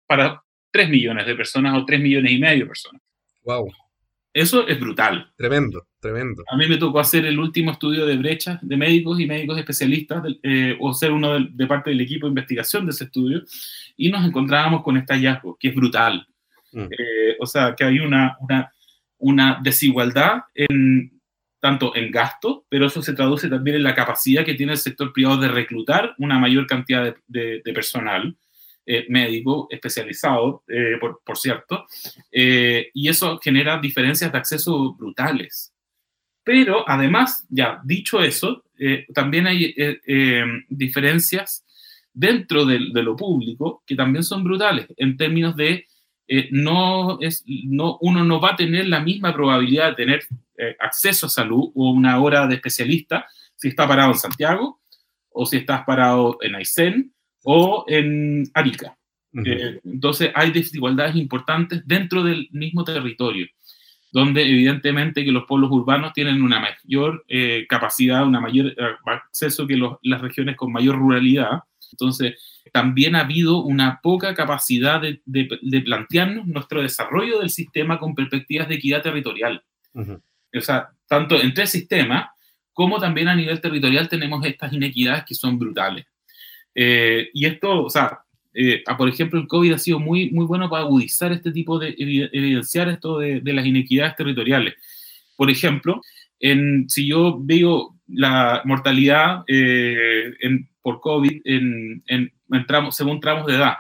para 0.08 0.42
3 0.72 0.90
millones 0.90 1.28
de 1.28 1.36
personas 1.36 1.78
o 1.78 1.86
3 1.86 2.02
millones 2.02 2.32
y 2.32 2.40
medio 2.40 2.64
de 2.64 2.70
personas. 2.70 3.04
Wow. 3.44 3.72
Eso 4.36 4.68
es 4.68 4.78
brutal. 4.78 5.32
Tremendo, 5.38 5.88
tremendo. 5.98 6.44
A 6.52 6.58
mí 6.58 6.68
me 6.68 6.76
tocó 6.76 7.00
hacer 7.00 7.26
el 7.26 7.40
último 7.40 7.72
estudio 7.72 8.06
de 8.06 8.18
brechas 8.18 8.60
de 8.62 8.76
médicos 8.76 9.18
y 9.18 9.26
médicos 9.26 9.58
especialistas, 9.58 10.26
eh, 10.44 10.76
o 10.82 10.94
ser 10.94 11.14
uno 11.14 11.40
de, 11.40 11.68
parte 11.68 11.92
del 11.92 12.02
equipo 12.02 12.28
de 12.28 12.32
investigación 12.32 12.86
de 12.86 12.92
ese 12.92 13.06
estudio, 13.06 13.44
y 13.96 14.10
nos 14.10 14.26
encontrábamos 14.26 14.84
con 14.84 14.98
este 14.98 15.14
hallazgo, 15.14 15.56
que 15.58 15.70
es 15.70 15.76
brutal. 15.76 16.28
Mm. 16.74 16.82
Eh, 16.82 17.38
o 17.40 17.46
sea, 17.46 17.76
que 17.76 17.86
hay 17.86 18.00
una, 18.00 18.36
una, 18.42 18.70
una 19.20 19.60
desigualdad 19.64 20.42
en, 20.54 21.18
tanto 21.62 21.96
en 21.96 22.12
gasto, 22.12 22.66
pero 22.68 22.88
eso 22.88 23.02
se 23.02 23.14
traduce 23.14 23.48
también 23.48 23.78
en 23.78 23.84
la 23.84 23.96
capacidad 23.96 24.44
que 24.44 24.56
tiene 24.56 24.74
el 24.74 24.80
sector 24.80 25.14
privado 25.14 25.38
de 25.38 25.48
reclutar 25.48 26.14
una 26.18 26.38
mayor 26.40 26.68
cantidad 26.68 27.16
de, 27.26 27.62
de 27.64 27.74
personal 27.74 28.36
eh, 28.88 29.08
médico 29.10 29.68
especializado, 29.72 30.64
eh, 30.68 30.98
por, 31.00 31.20
por, 31.26 31.40
cierto, 31.40 31.88
eh, 32.32 32.92
y 32.94 33.10
eso 33.10 33.40
genera 33.40 33.80
diferencias 33.80 34.32
de 34.32 34.38
acceso 34.38 34.94
brutales. 34.94 35.74
Pero 36.44 36.88
además, 36.88 37.48
ya 37.50 37.82
dicho 37.84 38.22
eso, 38.22 38.64
también 39.12 39.48
hay 39.48 39.74
diferencias 40.70 41.66
dentro 42.14 42.64
de, 42.66 42.78
de, 42.94 43.02
lo 43.02 43.16
público 43.16 43.82
que 43.88 43.96
también 43.96 44.24
son 44.24 44.44
brutales 44.44 44.86
en 44.98 45.18
términos 45.18 45.56
de 45.56 45.88
no 46.52 47.18
es, 47.22 47.44
no, 47.48 47.98
uno 48.02 48.24
no 48.24 48.40
va 48.40 48.52
a 48.52 48.56
tener 48.56 48.88
la 48.88 49.00
misma 49.00 49.34
probabilidad 49.34 49.90
de 49.90 49.96
tener 49.96 50.24
acceso 50.80 51.26
a 51.26 51.30
salud 51.30 51.72
o 51.74 51.90
una 51.90 52.22
hora 52.22 52.46
de 52.46 52.56
especialista 52.56 53.26
si 53.56 53.70
está 53.70 53.88
parado 53.88 54.12
en 54.12 54.20
Santiago 54.20 54.80
o 55.32 55.48
si 55.48 55.58
estás 55.58 55.84
parado 55.86 56.38
en 56.42 56.54
Aysén 56.54 57.15
o 57.46 57.86
en 57.88 58.44
Arica. 58.54 58.98
Eh, 59.46 59.80
entonces 59.84 60.32
hay 60.34 60.52
desigualdades 60.52 61.16
importantes 61.16 61.82
dentro 61.86 62.24
del 62.24 62.48
mismo 62.52 62.84
territorio, 62.84 63.48
donde 64.12 64.42
evidentemente 64.44 65.26
que 65.26 65.32
los 65.32 65.46
pueblos 65.46 65.72
urbanos 65.72 66.14
tienen 66.14 66.42
una 66.42 66.60
mayor 66.60 67.24
eh, 67.28 67.66
capacidad, 67.68 68.26
una 68.26 68.40
mayor 68.40 68.68
eh, 68.68 68.76
acceso 69.06 69.68
que 69.68 69.80
las 70.04 70.22
regiones 70.22 70.56
con 70.56 70.72
mayor 70.72 70.98
ruralidad. 70.98 71.64
Entonces, 71.92 72.36
también 72.72 73.16
ha 73.16 73.22
habido 73.22 73.62
una 73.62 74.00
poca 74.02 74.34
capacidad 74.34 75.02
de, 75.02 75.22
de, 75.26 75.82
plantearnos 75.82 76.48
nuestro 76.48 76.82
desarrollo 76.82 77.40
del 77.40 77.50
sistema 77.50 78.00
con 78.00 78.16
perspectivas 78.16 78.68
de 78.68 78.76
equidad 78.76 79.02
territorial. 79.02 79.64
O 79.94 80.62
sea, 80.62 80.90
tanto 81.08 81.40
entre 81.40 81.64
el 81.64 81.70
sistema 81.70 82.32
como 82.74 83.00
también 83.00 83.30
a 83.30 83.36
nivel 83.36 83.62
territorial 83.62 84.10
tenemos 84.10 84.46
estas 84.46 84.74
inequidades 84.74 85.24
que 85.26 85.36
son 85.36 85.58
brutales. 85.58 86.06
Eh, 86.76 87.30
y 87.34 87.46
esto, 87.46 87.86
o 87.86 87.90
sea, 87.90 88.20
eh, 88.54 88.84
por 88.98 89.10
ejemplo, 89.10 89.40
el 89.40 89.48
COVID 89.48 89.74
ha 89.74 89.78
sido 89.78 90.00
muy, 90.00 90.30
muy 90.30 90.46
bueno 90.46 90.70
para 90.70 90.84
agudizar 90.84 91.32
este 91.32 91.52
tipo 91.52 91.80
de, 91.80 91.96
evidenciar 91.98 92.90
esto 92.90 93.20
de, 93.20 93.42
las 93.46 93.66
inequidades 93.66 94.16
territoriales. 94.16 94.76
Por 95.36 95.50
ejemplo, 95.50 96.02
en, 96.40 96.90
si 96.90 97.08
yo 97.08 97.38
veo 97.42 97.96
la 98.08 98.62
mortalidad 98.66 99.44
eh, 99.48 100.34
en, 100.42 100.70
por 100.82 101.02
COVID 101.02 101.42
en, 101.46 102.04
en, 102.08 102.32
según 102.92 103.20
tramos 103.20 103.48
de 103.48 103.56
edad, 103.56 103.76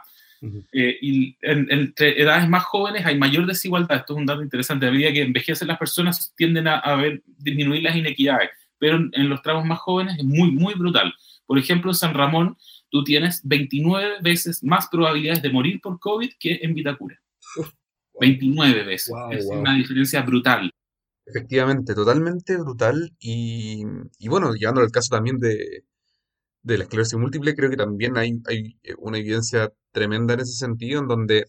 y 0.71 1.36
entre 1.41 2.21
edades 2.21 2.47
más 2.47 2.63
jóvenes 2.65 3.03
hay 3.05 3.17
mayor 3.17 3.47
desigualdad. 3.47 3.97
Esto 3.97 4.13
es 4.13 4.19
un 4.19 4.25
dato 4.27 4.43
interesante. 4.43 4.86
A 4.86 4.91
medida 4.91 5.12
que 5.12 5.23
envejecen 5.23 5.67
las 5.67 5.79
personas, 5.79 6.34
tienden 6.36 6.67
a, 6.67 6.77
a 6.77 6.95
ver, 6.95 7.23
disminuir 7.39 7.81
las 7.81 7.95
inequidades, 7.95 8.51
pero 8.77 8.97
en, 8.97 9.29
los 9.29 9.41
tramos 9.41 9.65
más 9.65 9.79
jóvenes 9.79 10.17
es 10.17 10.23
muy, 10.23 10.51
muy 10.51 10.73
brutal. 10.75 11.13
Por 11.45 11.58
ejemplo, 11.58 11.91
en 11.91 11.95
San 11.95 12.13
Ramón, 12.13 12.58
tú 12.95 13.03
tienes 13.03 13.41
29 13.43 14.21
veces 14.21 14.63
más 14.63 14.88
probabilidades 14.88 15.41
de 15.41 15.49
morir 15.49 15.81
por 15.81 15.99
COVID 15.99 16.29
que 16.39 16.60
en 16.62 16.73
Vitacura. 16.73 17.21
29 18.21 18.86
veces. 18.86 19.13
es 19.31 19.45
una 19.47 19.75
diferencia 19.75 20.21
brutal. 20.21 20.71
Efectivamente, 21.25 21.93
totalmente 21.93 22.55
brutal. 22.55 23.12
Y, 23.19 23.84
bueno, 24.29 24.53
llevando 24.53 24.79
al 24.79 24.91
caso 24.91 25.10
también 25.13 25.39
de, 25.39 25.84
la 26.63 26.84
esclerosis 26.84 27.19
múltiple, 27.19 27.53
creo 27.53 27.69
que 27.69 27.75
también 27.75 28.15
hay, 28.15 28.39
hay 28.47 28.79
una 28.97 29.17
evidencia 29.17 29.73
tremenda 29.91 30.36
en 30.36 30.39
ese 30.39 30.53
sentido, 30.53 31.01
en 31.01 31.08
donde 31.08 31.47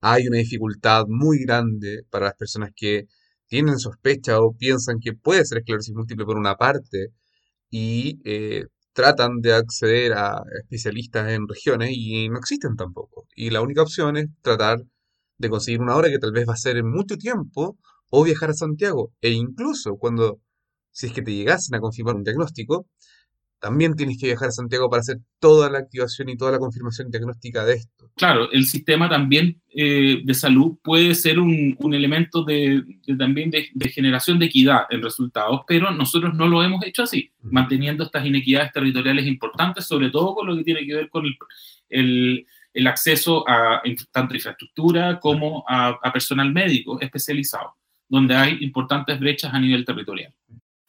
hay 0.00 0.28
una 0.28 0.38
dificultad 0.38 1.06
muy 1.08 1.38
grande 1.44 2.02
para 2.10 2.26
las 2.26 2.36
personas 2.36 2.70
que 2.76 3.06
tienen 3.48 3.80
sospecha 3.80 4.40
o 4.40 4.54
piensan 4.56 5.00
que 5.00 5.14
puede 5.14 5.44
ser 5.44 5.58
esclerosis 5.58 5.94
múltiple 5.96 6.26
por 6.26 6.38
una 6.38 6.54
parte 6.54 7.08
y 7.70 8.20
eh, 8.24 8.66
tratan 8.96 9.40
de 9.42 9.52
acceder 9.52 10.14
a 10.14 10.42
especialistas 10.62 11.28
en 11.30 11.46
regiones 11.46 11.90
y 11.92 12.30
no 12.30 12.38
existen 12.38 12.76
tampoco. 12.76 13.26
Y 13.36 13.50
la 13.50 13.60
única 13.60 13.82
opción 13.82 14.16
es 14.16 14.26
tratar 14.40 14.78
de 15.38 15.50
conseguir 15.50 15.80
una 15.82 15.96
hora 15.96 16.08
que 16.08 16.18
tal 16.18 16.32
vez 16.32 16.48
va 16.48 16.54
a 16.54 16.56
ser 16.56 16.78
en 16.78 16.90
mucho 16.90 17.16
tiempo 17.18 17.76
o 18.10 18.24
viajar 18.24 18.50
a 18.50 18.54
Santiago. 18.54 19.12
E 19.20 19.32
incluso 19.32 19.96
cuando, 19.98 20.40
si 20.92 21.08
es 21.08 21.12
que 21.12 21.20
te 21.22 21.34
llegasen 21.34 21.74
a 21.76 21.80
confirmar 21.80 22.16
un 22.16 22.24
diagnóstico, 22.24 22.86
también 23.58 23.94
tienes 23.94 24.18
que 24.18 24.26
viajar 24.26 24.48
a 24.48 24.52
Santiago 24.52 24.88
para 24.90 25.00
hacer 25.00 25.18
toda 25.40 25.70
la 25.70 25.78
activación 25.78 26.28
y 26.28 26.36
toda 26.36 26.52
la 26.52 26.58
confirmación 26.58 27.10
diagnóstica 27.10 27.64
de 27.64 27.74
esto. 27.74 28.10
Claro, 28.16 28.50
el 28.50 28.64
sistema 28.66 29.08
también 29.08 29.60
eh, 29.74 30.22
de 30.24 30.34
salud 30.34 30.78
puede 30.82 31.14
ser 31.14 31.38
un, 31.38 31.76
un 31.78 31.94
elemento 31.94 32.44
de, 32.44 32.82
también 33.18 33.50
de, 33.50 33.88
generación 33.88 34.38
de 34.38 34.46
equidad 34.46 34.86
en 34.90 35.02
resultados, 35.02 35.62
pero 35.66 35.90
nosotros 35.90 36.34
no 36.34 36.46
lo 36.46 36.62
hemos 36.62 36.84
hecho 36.86 37.02
así, 37.02 37.30
manteniendo 37.42 38.04
estas 38.04 38.24
inequidades 38.24 38.72
territoriales 38.72 39.26
importantes, 39.26 39.86
sobre 39.86 40.10
todo 40.10 40.34
con 40.34 40.46
lo 40.46 40.56
que 40.56 40.64
tiene 40.64 40.86
que 40.86 40.94
ver 40.94 41.10
con 41.10 41.26
el, 41.90 42.46
el, 42.72 42.86
acceso 42.86 43.44
a 43.48 43.82
tanto 44.10 44.34
infraestructura 44.34 45.18
como 45.20 45.64
a, 45.68 45.98
a 46.02 46.12
personal 46.12 46.52
médico 46.52 47.00
especializado, 47.00 47.74
donde 48.08 48.34
hay 48.34 48.58
importantes 48.60 49.18
brechas 49.18 49.52
a 49.52 49.58
nivel 49.58 49.84
territorial. 49.84 50.32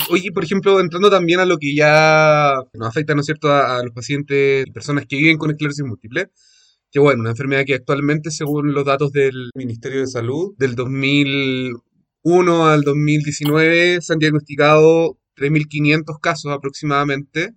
Oye, 0.10 0.32
por 0.32 0.44
ejemplo, 0.44 0.80
entrando 0.80 1.10
también 1.10 1.40
a 1.40 1.46
lo 1.46 1.58
que 1.58 1.76
ya 1.76 2.54
nos 2.74 2.88
afecta, 2.88 3.14
¿no 3.14 3.22
es 3.22 3.26
cierto?, 3.26 3.52
a, 3.52 3.84
los 3.84 3.94
pacientes 3.94 4.66
y 4.68 4.72
personas 4.72 5.06
que 5.06 5.18
viven 5.18 5.38
con 5.38 5.52
esclerosis 5.52 5.84
múltiple, 5.86 6.32
que 6.92 7.00
bueno, 7.00 7.22
una 7.22 7.32
enfermedad 7.32 7.66
que 7.66 7.76
actualmente, 7.76 8.32
según 8.32 8.74
los 8.74 8.86
datos 8.86 9.12
del 9.12 9.50
Ministerio 9.56 10.02
de 10.02 10.08
Salud, 10.08 10.56
del 10.58 10.76
2001 10.76 12.68
al 12.68 12.84
2019 12.84 14.02
se 14.02 14.14
han 14.14 14.20
diagnosticado 14.20 15.20
3.500 15.36 16.20
casos 16.22 16.52
aproximadamente, 16.54 17.52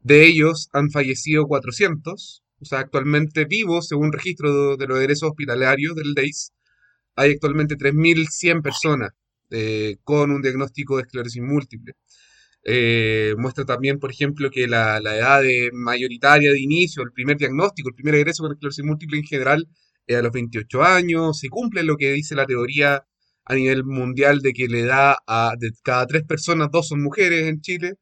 de 0.00 0.26
ellos 0.26 0.68
han 0.72 0.90
fallecido 0.90 1.46
400, 1.46 2.42
o 2.60 2.64
sea, 2.64 2.80
actualmente 2.80 3.46
vivos, 3.46 3.88
según 3.88 4.12
registro 4.12 4.76
de, 4.76 4.86
los 4.86 4.98
egresos 4.98 5.30
hospitalarios 5.30 5.94
del 5.96 6.14
DEIS, 6.14 6.52
hay 7.16 7.32
actualmente 7.32 7.76
3.100 7.76 8.62
personas 8.62 9.12
eh, 9.50 9.96
con 10.04 10.30
un 10.30 10.42
diagnóstico 10.42 10.96
de 10.96 11.02
esclerosis 11.04 11.42
múltiple. 11.42 11.94
eh, 12.64 13.34
muestra 13.38 13.64
también, 13.64 13.98
por 13.98 14.10
ejemplo, 14.10 14.50
que 14.50 14.66
la, 14.68 14.98
edad 14.98 15.42
mayoritaria 15.72 16.52
de 16.52 16.60
inicio, 16.60 17.02
el 17.02 17.12
primer 17.12 17.36
diagnóstico, 17.38 17.88
el 17.90 17.94
primer 17.94 18.16
egreso 18.16 18.42
con 18.44 18.52
esclerosis 18.52 18.84
múltiple 18.84 19.18
en 19.18 19.24
general, 19.24 19.68
es 20.06 20.16
a 20.16 20.22
los 20.22 20.32
28 20.32 20.82
años. 20.82 21.38
Se 21.40 21.48
cumple 21.48 21.82
lo 21.84 21.96
que 21.96 22.12
dice 22.12 22.34
la 22.34 22.46
teoría 22.46 23.04
a 23.48 23.54
nivel 23.54 23.84
mundial 23.84 24.40
de 24.40 24.52
que 24.52 24.68
le 24.68 24.84
da 24.84 25.18
a 25.26 25.54
de 25.58 25.72
cada 25.82 26.06
tres 26.06 26.24
personas, 26.24 26.70
dos 26.70 26.88
son 26.88 27.02
mujeres 27.02 27.48
en 27.48 27.60
Chile. 27.62 27.94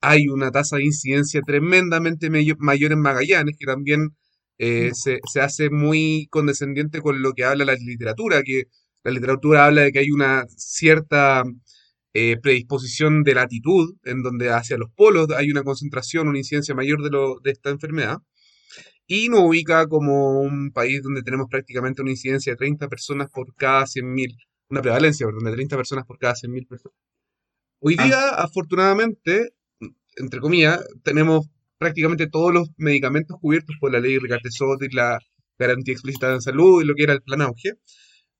Hay 0.00 0.28
una 0.28 0.50
tasa 0.52 0.76
de 0.76 0.84
incidencia 0.84 1.40
tremendamente 1.42 2.30
mayor 2.30 2.92
en 2.92 3.00
Magallanes, 3.00 3.56
que 3.58 3.66
también 3.66 4.10
eh, 4.58 4.90
se, 4.94 5.20
se, 5.32 5.40
hace 5.40 5.70
muy 5.70 6.28
condescendiente 6.30 7.00
con 7.00 7.20
lo 7.22 7.32
que 7.32 7.44
habla 7.44 7.64
la 7.64 7.74
literatura, 7.74 8.42
que 8.42 8.64
la 9.04 9.10
literatura 9.10 9.66
habla 9.66 9.82
de 9.82 9.92
que 9.92 9.98
hay 10.00 10.10
una 10.10 10.44
cierta 10.56 11.44
eh, 12.14 12.36
predisposición 12.40 13.22
de 13.24 13.34
latitud, 13.34 13.94
en 14.04 14.22
donde 14.22 14.50
hacia 14.50 14.76
los 14.76 14.90
polos 14.90 15.28
hay 15.36 15.50
una 15.50 15.62
concentración, 15.62 16.28
una 16.28 16.38
incidencia 16.38 16.74
mayor 16.74 17.02
de, 17.02 17.10
lo, 17.10 17.40
de 17.40 17.52
esta 17.52 17.70
enfermedad, 17.70 18.18
y 19.06 19.28
nos 19.28 19.40
ubica 19.40 19.86
como 19.88 20.40
un 20.40 20.72
país 20.72 21.02
donde 21.02 21.22
tenemos 21.22 21.48
prácticamente 21.50 22.02
una 22.02 22.12
incidencia 22.12 22.52
de 22.52 22.56
30 22.56 22.88
personas 22.88 23.28
por 23.30 23.54
cada 23.56 23.84
100.000, 23.84 24.36
una 24.68 24.82
prevalencia, 24.82 25.26
perdón, 25.26 25.44
de 25.44 25.52
30 25.52 25.76
personas 25.76 26.06
por 26.06 26.18
cada 26.18 26.34
100.000 26.34 26.66
personas. 26.68 26.96
Hoy 27.80 27.96
día, 27.96 28.28
ah. 28.28 28.44
afortunadamente, 28.44 29.50
entre 30.16 30.40
comillas, 30.40 30.80
tenemos 31.02 31.46
prácticamente 31.78 32.28
todos 32.28 32.52
los 32.54 32.68
medicamentos 32.76 33.38
cubiertos 33.40 33.74
por 33.80 33.90
la 33.90 33.98
ley 33.98 34.18
Ricardo 34.18 34.48
y 34.80 34.94
la 34.94 35.18
garantía 35.58 35.92
explícita 35.92 36.32
de 36.32 36.40
salud 36.40 36.82
y 36.82 36.86
lo 36.86 36.94
que 36.94 37.02
era 37.02 37.14
el 37.14 37.22
plan 37.22 37.42
auge. 37.42 37.72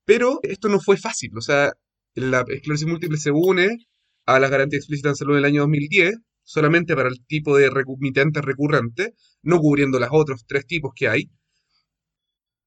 Pero 0.05 0.39
esto 0.43 0.69
no 0.69 0.79
fue 0.79 0.97
fácil, 0.97 1.31
o 1.37 1.41
sea, 1.41 1.73
la 2.15 2.45
esclerosis 2.47 2.87
múltiple 2.87 3.17
se 3.17 3.31
une 3.31 3.77
a 4.25 4.39
la 4.39 4.49
garantía 4.49 4.77
explícita 4.77 5.09
en 5.09 5.15
salud 5.15 5.35
del 5.35 5.45
año 5.45 5.61
2010, 5.61 6.15
solamente 6.43 6.95
para 6.95 7.09
el 7.09 7.25
tipo 7.25 7.57
de 7.57 7.69
remitente 7.69 8.41
recurrente, 8.41 9.13
no 9.41 9.59
cubriendo 9.59 9.99
los 9.99 10.09
otros 10.11 10.43
tres 10.47 10.65
tipos 10.67 10.91
que 10.95 11.07
hay. 11.07 11.31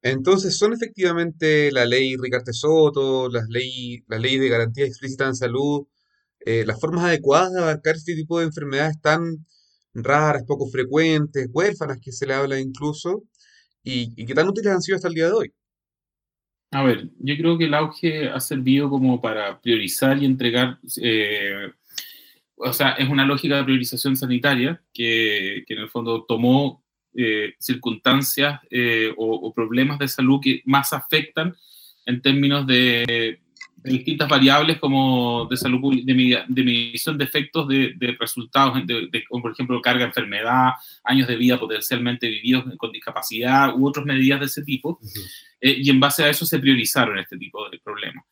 Entonces, 0.02 0.56
son 0.56 0.72
efectivamente 0.72 1.70
la 1.72 1.84
ley 1.84 2.16
Ricardo 2.16 2.52
Soto, 2.52 3.28
la 3.28 3.42
ley 3.48 4.38
de 4.38 4.48
garantía 4.48 4.86
explícita 4.86 5.26
en 5.26 5.34
salud, 5.34 5.86
eh, 6.40 6.64
las 6.64 6.80
formas 6.80 7.04
adecuadas 7.04 7.52
de 7.52 7.60
abarcar 7.60 7.96
este 7.96 8.14
tipo 8.14 8.38
de 8.38 8.46
enfermedades 8.46 9.00
tan 9.00 9.46
raras, 9.94 10.44
poco 10.46 10.68
frecuentes, 10.70 11.48
huérfanas 11.52 11.98
que 12.00 12.12
se 12.12 12.26
le 12.26 12.34
habla 12.34 12.60
incluso, 12.60 13.24
y, 13.82 14.12
y 14.16 14.26
que 14.26 14.34
tan 14.34 14.48
útiles 14.48 14.72
han 14.72 14.82
sido 14.82 14.96
hasta 14.96 15.08
el 15.08 15.14
día 15.14 15.26
de 15.26 15.32
hoy. 15.32 15.54
A 16.72 16.82
ver, 16.82 17.08
yo 17.20 17.36
creo 17.36 17.56
que 17.56 17.66
el 17.66 17.74
auge 17.74 18.28
ha 18.28 18.40
servido 18.40 18.90
como 18.90 19.20
para 19.20 19.60
priorizar 19.60 20.20
y 20.20 20.26
entregar, 20.26 20.78
eh, 21.00 21.70
o 22.56 22.72
sea, 22.72 22.90
es 22.92 23.08
una 23.08 23.24
lógica 23.24 23.56
de 23.56 23.64
priorización 23.64 24.16
sanitaria 24.16 24.82
que, 24.92 25.58
en 25.66 25.78
el 25.78 25.88
fondo 25.88 26.24
tomó 26.24 26.84
eh, 27.14 27.54
circunstancias 27.58 28.60
eh, 28.70 29.12
o, 29.16 29.54
problemas 29.54 29.98
de 29.98 30.08
salud 30.08 30.40
que 30.42 30.62
más 30.64 30.92
afectan 30.92 31.54
en 32.04 32.20
términos 32.20 32.66
de, 32.66 33.40
distintas 33.86 34.28
variables 34.28 34.78
como 34.78 35.46
de 35.50 35.56
salud 35.56 36.02
de, 36.04 36.44
de 36.48 36.64
medición 36.64 37.16
de 37.16 37.24
efectos 37.24 37.68
de, 37.68 38.16
resultados, 38.18 38.82
como 39.28 39.42
por 39.42 39.52
ejemplo 39.52 39.80
carga 39.80 40.00
de 40.00 40.06
enfermedad, 40.06 40.72
años 41.04 41.28
de 41.28 41.36
vida 41.36 41.58
potencialmente 41.58 42.28
vividos 42.28 42.64
con 42.76 42.92
discapacidad 42.92 43.74
u 43.76 43.86
otras 43.86 44.04
medidas 44.04 44.40
de 44.40 44.46
ese 44.46 44.62
tipo. 44.62 44.98
Eh, 45.60 45.76
y 45.78 45.90
en 45.90 46.00
base 46.00 46.24
a 46.24 46.28
eso 46.28 46.44
se 46.44 46.58
priorizaron 46.58 47.18
este 47.18 47.38
tipo 47.38 47.68
de 47.70 47.78
problemas. 47.78 48.24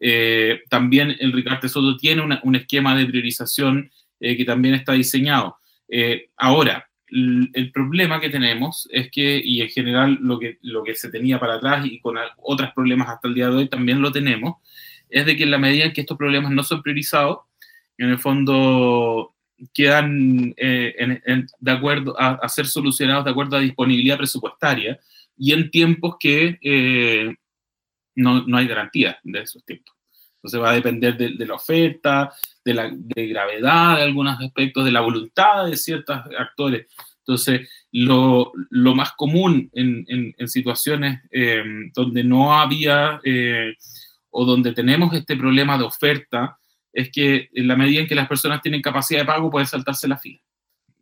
Eh, 0.00 0.60
también 0.68 1.16
el 1.18 1.32
Ricardo 1.32 1.68
Soto 1.68 1.96
tiene 1.96 2.22
un 2.22 2.56
esquema 2.56 2.96
de 2.96 3.06
priorización 3.06 3.90
eh, 4.20 4.36
que 4.36 4.44
también 4.44 4.74
está 4.74 4.92
diseñado. 4.92 5.58
ahora, 6.36 6.84
el 7.10 7.70
problema 7.72 8.20
que 8.20 8.28
tenemos 8.28 8.86
es 8.92 9.10
que, 9.10 9.40
y 9.42 9.62
en 9.62 9.70
general 9.70 10.18
lo 10.20 10.38
que, 10.38 10.58
lo 10.60 10.84
que 10.84 10.94
se 10.94 11.10
tenía 11.10 11.40
para 11.40 11.54
atrás 11.54 11.86
y 11.86 12.00
con 12.00 12.16
otros 12.36 12.70
problemas 12.74 13.08
hasta 13.08 13.28
el 13.28 13.34
día 13.34 13.48
de 13.48 13.56
hoy 13.56 13.68
también 13.68 14.02
lo 14.02 14.12
tenemos, 14.12 14.56
es 15.10 15.26
de 15.26 15.36
que 15.36 15.44
en 15.44 15.50
la 15.50 15.58
medida 15.58 15.84
en 15.84 15.92
que 15.92 16.02
estos 16.02 16.18
problemas 16.18 16.50
no 16.50 16.62
son 16.62 16.82
priorizados, 16.82 17.38
en 17.96 18.10
el 18.10 18.18
fondo 18.18 19.34
quedan 19.74 20.52
de 20.52 21.70
acuerdo 21.70 22.14
a, 22.18 22.48
ser 22.48 22.66
solucionados 22.66 23.24
de 23.24 23.32
acuerdo 23.32 23.56
a 23.56 23.60
disponibilidad 23.60 24.16
presupuestaria 24.16 25.00
y 25.36 25.52
en 25.52 25.70
tiempos 25.70 26.16
que 26.18 26.58
eh, 26.62 27.34
no, 28.14 28.46
no, 28.46 28.56
hay 28.56 28.66
garantía 28.66 29.18
de 29.22 29.40
esos 29.40 29.64
tiempos. 29.64 29.94
Entonces 30.36 30.60
va 30.60 30.70
a 30.70 30.74
depender 30.74 31.16
de, 31.16 31.46
la 31.46 31.54
oferta, 31.54 32.32
de 32.64 32.74
la 32.74 32.90
gravedad 32.92 33.96
de 33.96 34.02
algunos 34.04 34.40
aspectos, 34.40 34.84
de 34.84 34.92
la 34.92 35.00
voluntad 35.00 35.66
de 35.66 35.76
ciertos 35.76 36.16
actores. 36.38 36.86
Entonces, 37.18 37.68
lo, 37.92 38.52
lo 38.70 38.94
más 38.94 39.12
común 39.12 39.68
en, 39.74 40.06
en, 40.38 40.48
situaciones 40.48 41.20
eh, 41.30 41.62
donde 41.92 42.24
no 42.24 42.54
había 42.54 43.20
eh, 43.24 43.74
o 44.30 44.44
donde 44.44 44.72
tenemos 44.72 45.12
este 45.14 45.36
problema 45.36 45.78
de 45.78 45.84
oferta 45.84 46.58
es 46.92 47.10
que 47.10 47.48
en 47.52 47.68
la 47.68 47.76
medida 47.76 48.00
en 48.00 48.06
que 48.06 48.14
las 48.14 48.28
personas 48.28 48.62
tienen 48.62 48.82
capacidad 48.82 49.20
de 49.20 49.26
pago 49.26 49.50
pueden 49.50 49.66
saltarse 49.66 50.08
la 50.08 50.18
fila. 50.18 50.40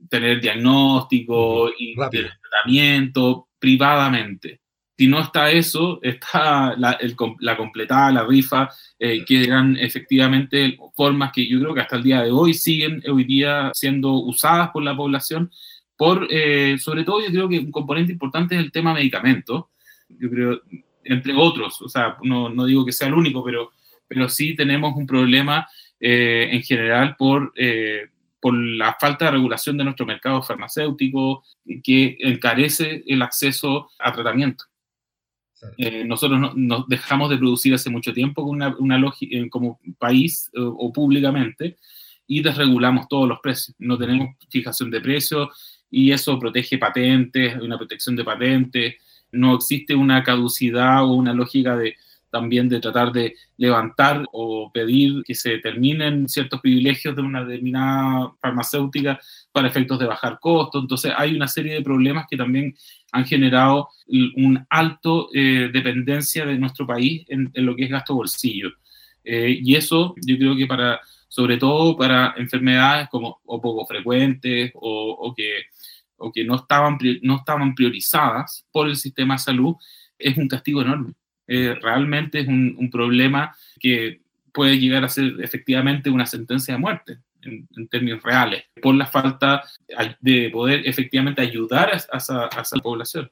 Tener 0.08 0.40
diagnóstico 0.40 1.70
y 1.76 1.94
tratamiento, 1.94 3.48
privadamente. 3.58 4.60
Si 4.98 5.06
no 5.08 5.20
está 5.20 5.50
eso, 5.50 6.00
está 6.02 6.74
la, 6.76 6.98
la 7.40 7.56
completada, 7.56 8.12
la 8.12 8.24
rifa, 8.24 8.70
eh, 8.98 9.24
que 9.26 9.44
eran 9.44 9.76
efectivamente 9.76 10.78
formas 10.94 11.32
que 11.32 11.46
yo 11.46 11.60
creo 11.60 11.74
que 11.74 11.80
hasta 11.82 11.96
el 11.96 12.02
día 12.02 12.22
de 12.22 12.30
hoy 12.30 12.54
siguen 12.54 13.02
hoy 13.10 13.24
día 13.24 13.70
siendo 13.74 14.14
usadas 14.14 14.70
por 14.70 14.82
la 14.82 14.96
población. 14.96 15.50
Por, 15.96 16.26
eh, 16.30 16.78
sobre 16.78 17.04
todo, 17.04 17.20
yo 17.20 17.30
creo 17.30 17.48
que 17.48 17.58
un 17.58 17.70
componente 17.70 18.12
importante 18.12 18.54
es 18.54 18.60
el 18.62 18.72
tema 18.72 18.94
medicamentos. 18.94 19.64
Yo 20.08 20.30
creo, 20.30 20.62
entre 21.08 21.34
otros, 21.34 21.80
o 21.82 21.88
sea, 21.88 22.16
no, 22.22 22.48
no 22.48 22.64
digo 22.64 22.84
que 22.84 22.92
sea 22.92 23.08
el 23.08 23.14
único, 23.14 23.42
pero, 23.44 23.72
pero 24.06 24.28
sí 24.28 24.54
tenemos 24.54 24.94
un 24.96 25.06
problema 25.06 25.66
eh, 25.98 26.48
en 26.52 26.62
general 26.62 27.16
por 27.16 27.52
por 28.46 28.54
la 28.54 28.96
falta 29.00 29.24
de 29.24 29.32
regulación 29.32 29.76
de 29.76 29.82
nuestro 29.82 30.06
mercado 30.06 30.40
farmacéutico 30.40 31.42
que 31.82 32.16
encarece 32.20 33.02
el 33.04 33.20
acceso 33.22 33.90
a 33.98 34.12
tratamiento. 34.12 34.66
Eh, 35.78 36.04
nosotros 36.04 36.54
nos 36.54 36.86
dejamos 36.86 37.30
de 37.30 37.38
producir 37.38 37.74
hace 37.74 37.90
mucho 37.90 38.12
tiempo 38.12 38.42
una, 38.42 38.76
una 38.78 39.00
eh, 39.20 39.48
como 39.48 39.80
país 39.98 40.48
eh, 40.52 40.60
o 40.60 40.92
públicamente 40.92 41.76
y 42.26 42.40
desregulamos 42.40 43.08
todos 43.08 43.28
los 43.28 43.40
precios. 43.40 43.74
No 43.78 43.98
tenemos 43.98 44.36
fijación 44.48 44.92
de 44.92 45.00
precios 45.00 45.82
y 45.90 46.12
eso 46.12 46.38
protege 46.38 46.78
patentes, 46.78 47.56
una 47.60 47.76
protección 47.78 48.14
de 48.14 48.22
patentes. 48.22 48.94
No 49.36 49.54
existe 49.54 49.94
una 49.94 50.22
caducidad 50.22 51.04
o 51.04 51.12
una 51.12 51.32
lógica 51.32 51.76
de, 51.76 51.96
también 52.30 52.68
de 52.68 52.80
tratar 52.80 53.12
de 53.12 53.34
levantar 53.56 54.26
o 54.32 54.70
pedir 54.72 55.22
que 55.24 55.34
se 55.34 55.58
terminen 55.58 56.28
ciertos 56.28 56.60
privilegios 56.60 57.16
de 57.16 57.22
una 57.22 57.44
determinada 57.44 58.32
farmacéutica 58.40 59.18
para 59.52 59.68
efectos 59.68 59.98
de 59.98 60.06
bajar 60.06 60.38
costos. 60.40 60.82
Entonces 60.82 61.12
hay 61.16 61.34
una 61.34 61.48
serie 61.48 61.74
de 61.74 61.82
problemas 61.82 62.26
que 62.28 62.36
también 62.36 62.74
han 63.12 63.24
generado 63.24 63.88
un 64.08 64.66
alto 64.68 65.28
eh, 65.32 65.70
dependencia 65.72 66.44
de 66.44 66.58
nuestro 66.58 66.86
país 66.86 67.24
en, 67.28 67.50
lo 67.54 67.74
que 67.74 67.84
es 67.84 67.90
gasto 67.90 68.14
bolsillo. 68.14 68.70
Eh, 69.24 69.58
y 69.62 69.74
eso 69.74 70.14
yo 70.24 70.36
creo 70.36 70.54
que 70.54 70.66
para, 70.66 71.00
sobre 71.28 71.56
todo 71.56 71.96
para 71.96 72.34
enfermedades 72.36 73.08
como 73.08 73.40
o 73.46 73.60
poco 73.60 73.86
frecuentes 73.86 74.72
o, 74.74 75.16
o 75.20 75.34
que, 75.34 75.64
o 76.16 76.32
que 76.32 76.44
no, 76.44 76.56
estaban, 76.56 76.98
no 77.22 77.36
estaban 77.36 77.74
priorizadas 77.74 78.66
por 78.72 78.88
el 78.88 78.96
sistema 78.96 79.34
de 79.34 79.38
salud, 79.38 79.76
es 80.18 80.36
un 80.36 80.48
castigo 80.48 80.82
enorme. 80.82 81.14
Eh, 81.46 81.76
realmente 81.80 82.40
es 82.40 82.48
un, 82.48 82.88
problema 82.90 83.54
que 83.78 84.20
puede 84.52 84.78
llegar 84.78 85.04
a 85.04 85.08
ser 85.08 85.36
efectivamente 85.40 86.10
una 86.10 86.26
sentencia 86.26 86.74
de 86.74 86.80
muerte 86.80 87.18
en, 87.42 87.88
términos 87.88 88.22
reales, 88.22 88.64
por 88.82 88.94
la 88.94 89.06
falta 89.06 89.62
de 90.20 90.50
poder 90.50 90.86
efectivamente 90.86 91.42
ayudar 91.42 91.90
a, 91.90 92.16
esa, 92.16 92.48
población. 92.82 93.30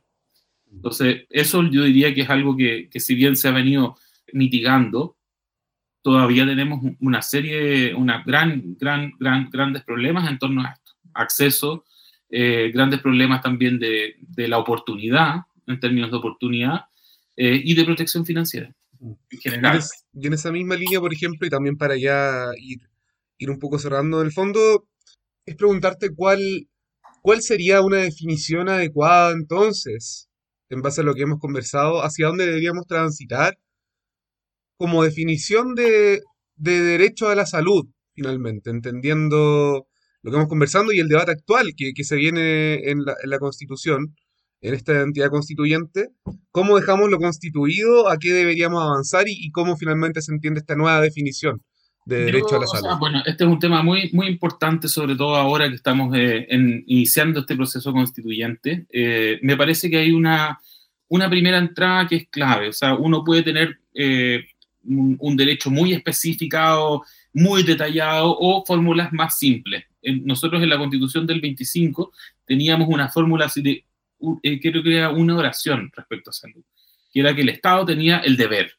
Entonces, 0.71 1.27
eso 1.31 1.63
yo 1.65 1.83
diría 1.83 2.15
que 2.15 2.23
es 2.23 2.31
algo 2.31 2.57
que, 2.57 2.89
si 2.95 3.15
bien 3.15 3.37
se 3.37 3.49
ha 3.49 3.53
venido 3.53 3.97
mitigando, 4.33 5.17
todavía 6.03 6.47
tenemos 6.47 6.81
una 7.01 7.23
serie, 7.23 7.95
una 7.95 8.23
gran, 8.23 8.77
gran, 8.79 9.13
gran, 9.19 9.51
grandes 9.51 9.83
problemas 9.83 10.29
en 10.31 10.39
torno 10.39 10.63
a 10.63 10.73
esto. 10.73 10.93
Acceso, 11.15 11.85
eh, 12.37 12.73
grandes 12.73 12.99
problemas 12.99 13.43
también 13.43 13.79
de, 13.79 14.17
de, 14.19 14.49
la 14.49 14.59
oportunidad, 14.59 15.43
en 15.69 15.79
términos 15.79 16.11
de 16.11 16.17
oportunidad, 16.17 16.87
eh, 17.37 17.61
y 17.63 17.75
de 17.77 17.85
protección 17.85 18.27
financiera. 18.27 18.75
En 19.01 19.39
general. 19.39 19.81
Y 20.13 20.27
en, 20.27 20.33
esa 20.33 20.51
misma 20.51 20.75
línea, 20.75 20.99
por 20.99 21.15
ejemplo, 21.15 21.47
y 21.47 21.51
también 21.51 21.77
para 21.77 21.97
ya 21.97 22.47
ir, 22.59 22.81
ir 23.39 23.51
un 23.51 23.61
poco 23.61 23.79
cerrando, 23.79 24.21
en 24.21 24.27
el 24.27 24.33
fondo, 24.33 24.89
es 25.47 25.55
preguntarte 25.55 26.13
cuál, 26.13 26.41
cuál 27.23 27.41
sería 27.41 27.83
una 27.83 27.99
definición 27.99 28.69
adecuada 28.69 29.31
entonces, 29.31 30.29
en 30.71 30.83
base 30.83 31.03
a 31.03 31.05
lo 31.05 31.15
que 31.15 31.23
hemos 31.23 31.39
conversado, 31.39 32.03
hacia 32.03 32.27
dónde 32.27 32.47
deberíamos 32.47 32.89
transitar 32.89 33.57
como 34.77 35.05
definición 35.05 35.77
de, 35.77 36.21
de 36.57 36.81
derecho 36.81 37.29
a 37.29 37.37
la 37.37 37.47
salud, 37.47 37.87
finalmente, 38.13 38.71
entendiendo 38.71 39.87
lo 40.25 40.31
que 40.31 40.37
hemos 40.39 40.49
conversando 40.49 40.93
y 40.93 40.99
el 40.99 41.07
debate 41.09 41.31
actual 41.33 41.75
que, 41.77 41.93
que 41.93 42.03
se 42.03 42.17
viene 42.17 42.91
en 42.91 43.05
la, 43.05 43.15
en 43.23 43.31
la 43.31 43.39
Constitución, 43.39 44.17
en 44.63 44.75
esta 44.75 45.03
entidad 45.03 45.29
constituyente, 45.31 46.09
cómo 46.51 46.77
dejamos 46.77 47.11
lo 47.11 47.19
constituido, 47.19 48.09
a 48.09 48.17
qué 48.19 48.33
deberíamos 48.33 48.83
avanzar 48.83 49.29
y, 49.29 49.33
y 49.39 49.51
cómo 49.53 49.77
finalmente 49.77 50.23
se 50.23 50.33
entiende 50.33 50.61
esta 50.61 50.75
nueva 50.75 51.01
definición 51.01 51.63
de 52.07 52.25
derecho 52.25 52.49
Yo, 52.51 52.57
a 52.57 52.61
la 52.61 52.65
o 52.65 52.69
sea, 52.69 52.81
salud. 52.81 52.99
bueno, 52.99 53.23
este 53.27 53.45
es 53.45 53.51
un 53.51 53.59
tema 53.59 53.83
muy, 53.83 54.11
muy 54.13 54.27
importante, 54.27 54.89
sobre 54.89 55.17
todo 55.17 55.37
ahora 55.37 55.69
que 55.69 55.75
estamos 55.77 56.15
eh, 56.17 56.47
en- 56.49 56.83
iniciando 56.87 57.41
este 57.41 57.57
proceso 57.57 57.93
constituyente. 57.93 58.87
Eh, 58.91 59.39
me 59.43 59.57
parece 59.57 59.89
que 59.91 59.99
hay 59.99 60.13
una, 60.13 60.59
una 61.09 61.29
primera 61.31 61.59
entrada 61.59 62.07
que 62.09 62.17
es 62.17 62.29
clave. 62.31 62.69
O 62.69 62.73
sea, 62.73 62.95
uno 62.95 63.23
puede 63.25 63.43
tener 63.43 63.79
eh, 63.95 64.45
un, 64.85 65.17
un 65.21 65.37
derecho 65.37 65.71
muy 65.71 65.93
especificado, 65.93 67.03
muy 67.35 67.63
detallado 67.63 68.37
o 68.39 68.65
fórmulas 68.65 69.13
más 69.13 69.39
simples. 69.39 69.85
En- 70.03 70.25
nosotros 70.25 70.63
en 70.63 70.69
la 70.71 70.79
Constitución 70.79 71.27
del 71.27 71.41
25 71.41 72.13
teníamos 72.47 72.89
una 72.89 73.09
fórmula 73.09 73.47
así 73.47 73.61
de, 73.63 73.85
eh, 74.43 74.61
creo 74.61 74.83
que 74.83 74.97
era 74.97 75.11
una 75.11 75.37
oración 75.37 75.91
respecto 75.95 76.31
a 76.31 76.33
salud, 76.33 76.63
que 77.13 77.21
era 77.21 77.35
que 77.35 77.43
el 77.43 77.49
Estado 77.51 77.85
tenía 77.85 78.19
el 78.19 78.37
deber 78.37 78.73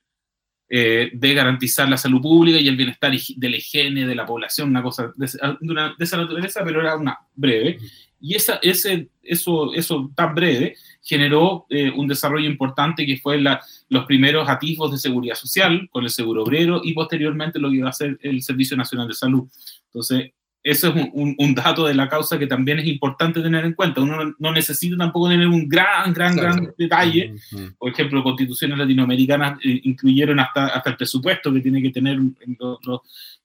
eh, 0.68 1.12
de 1.14 1.34
garantizar 1.36 1.88
la 1.88 1.96
salud 1.98 2.20
pública 2.22 2.60
y 2.60 2.68
el 2.68 2.76
bienestar 2.76 3.12
de 3.14 3.50
la 3.50 3.56
higiene 3.58 4.08
de 4.08 4.16
la 4.16 4.26
población, 4.26 4.70
una 4.70 4.82
cosa 4.82 5.14
de 5.16 5.28
una- 5.62 5.94
de 5.96 6.04
esa 6.04 6.18
naturaleza, 6.18 6.64
pero 6.66 6.82
era 6.82 6.96
una 6.98 7.20
breve. 7.36 7.78
Y 8.20 8.34
esa, 8.34 8.56
ese, 8.64 9.10
eso, 9.22 9.76
eso 9.76 10.12
tan 10.16 10.34
breve 10.34 10.76
generó 11.06 11.68
eh, 11.70 11.92
un 11.92 12.08
desarrollo 12.08 12.50
importante 12.50 13.06
que 13.06 13.18
fue 13.18 13.40
los 13.40 14.06
primeros 14.06 14.50
atisbos 14.50 14.92
de 14.92 14.98
seguridad 14.98 15.36
social 15.36 15.88
con 15.92 16.04
el 16.04 16.10
seguro 16.10 16.42
obrero 16.42 16.82
y 16.84 16.96
posteriormente 16.96 17.60
lo 17.60 17.70
que 17.70 17.78
iba 17.78 17.90
a 17.90 17.94
ser 17.94 18.18
el 18.24 18.42
Servicio 18.42 18.76
Nacional 18.76 19.08
de 19.08 19.14
Salud. 19.14 19.48
Entonces, 19.86 20.32
eso 20.68 20.90
es 20.90 20.96
un, 20.96 21.10
un- 21.14 21.36
un 21.38 21.54
dato 21.54 21.86
de 21.86 21.94
la 21.94 22.10
causa 22.10 22.40
que 22.40 22.48
también 22.48 22.80
es 22.80 22.88
importante 22.88 23.40
tener 23.42 23.64
en 23.66 23.74
cuenta. 23.74 24.02
Uno 24.02 24.34
no- 24.40 24.52
necesita 24.52 24.98
tampoco 24.98 25.30
tener 25.30 25.48
un 25.48 25.70
gran, 25.70 26.12
gran, 26.12 26.34
Claro. 26.34 26.56
gran 26.56 26.74
detalle 26.78 27.36
por 27.78 27.92
ejemplo, 27.92 28.24
constituciones 28.24 28.76
latinoamericanas 28.78 29.60
eh, 29.64 29.80
incluyeron 29.84 30.40
hasta, 30.40 30.68
hasta 30.68 30.90
el 30.90 30.98
presupuesto 30.98 31.54
que 31.54 31.62
tiene 31.62 31.82
que 31.84 31.92
tener 31.92 32.18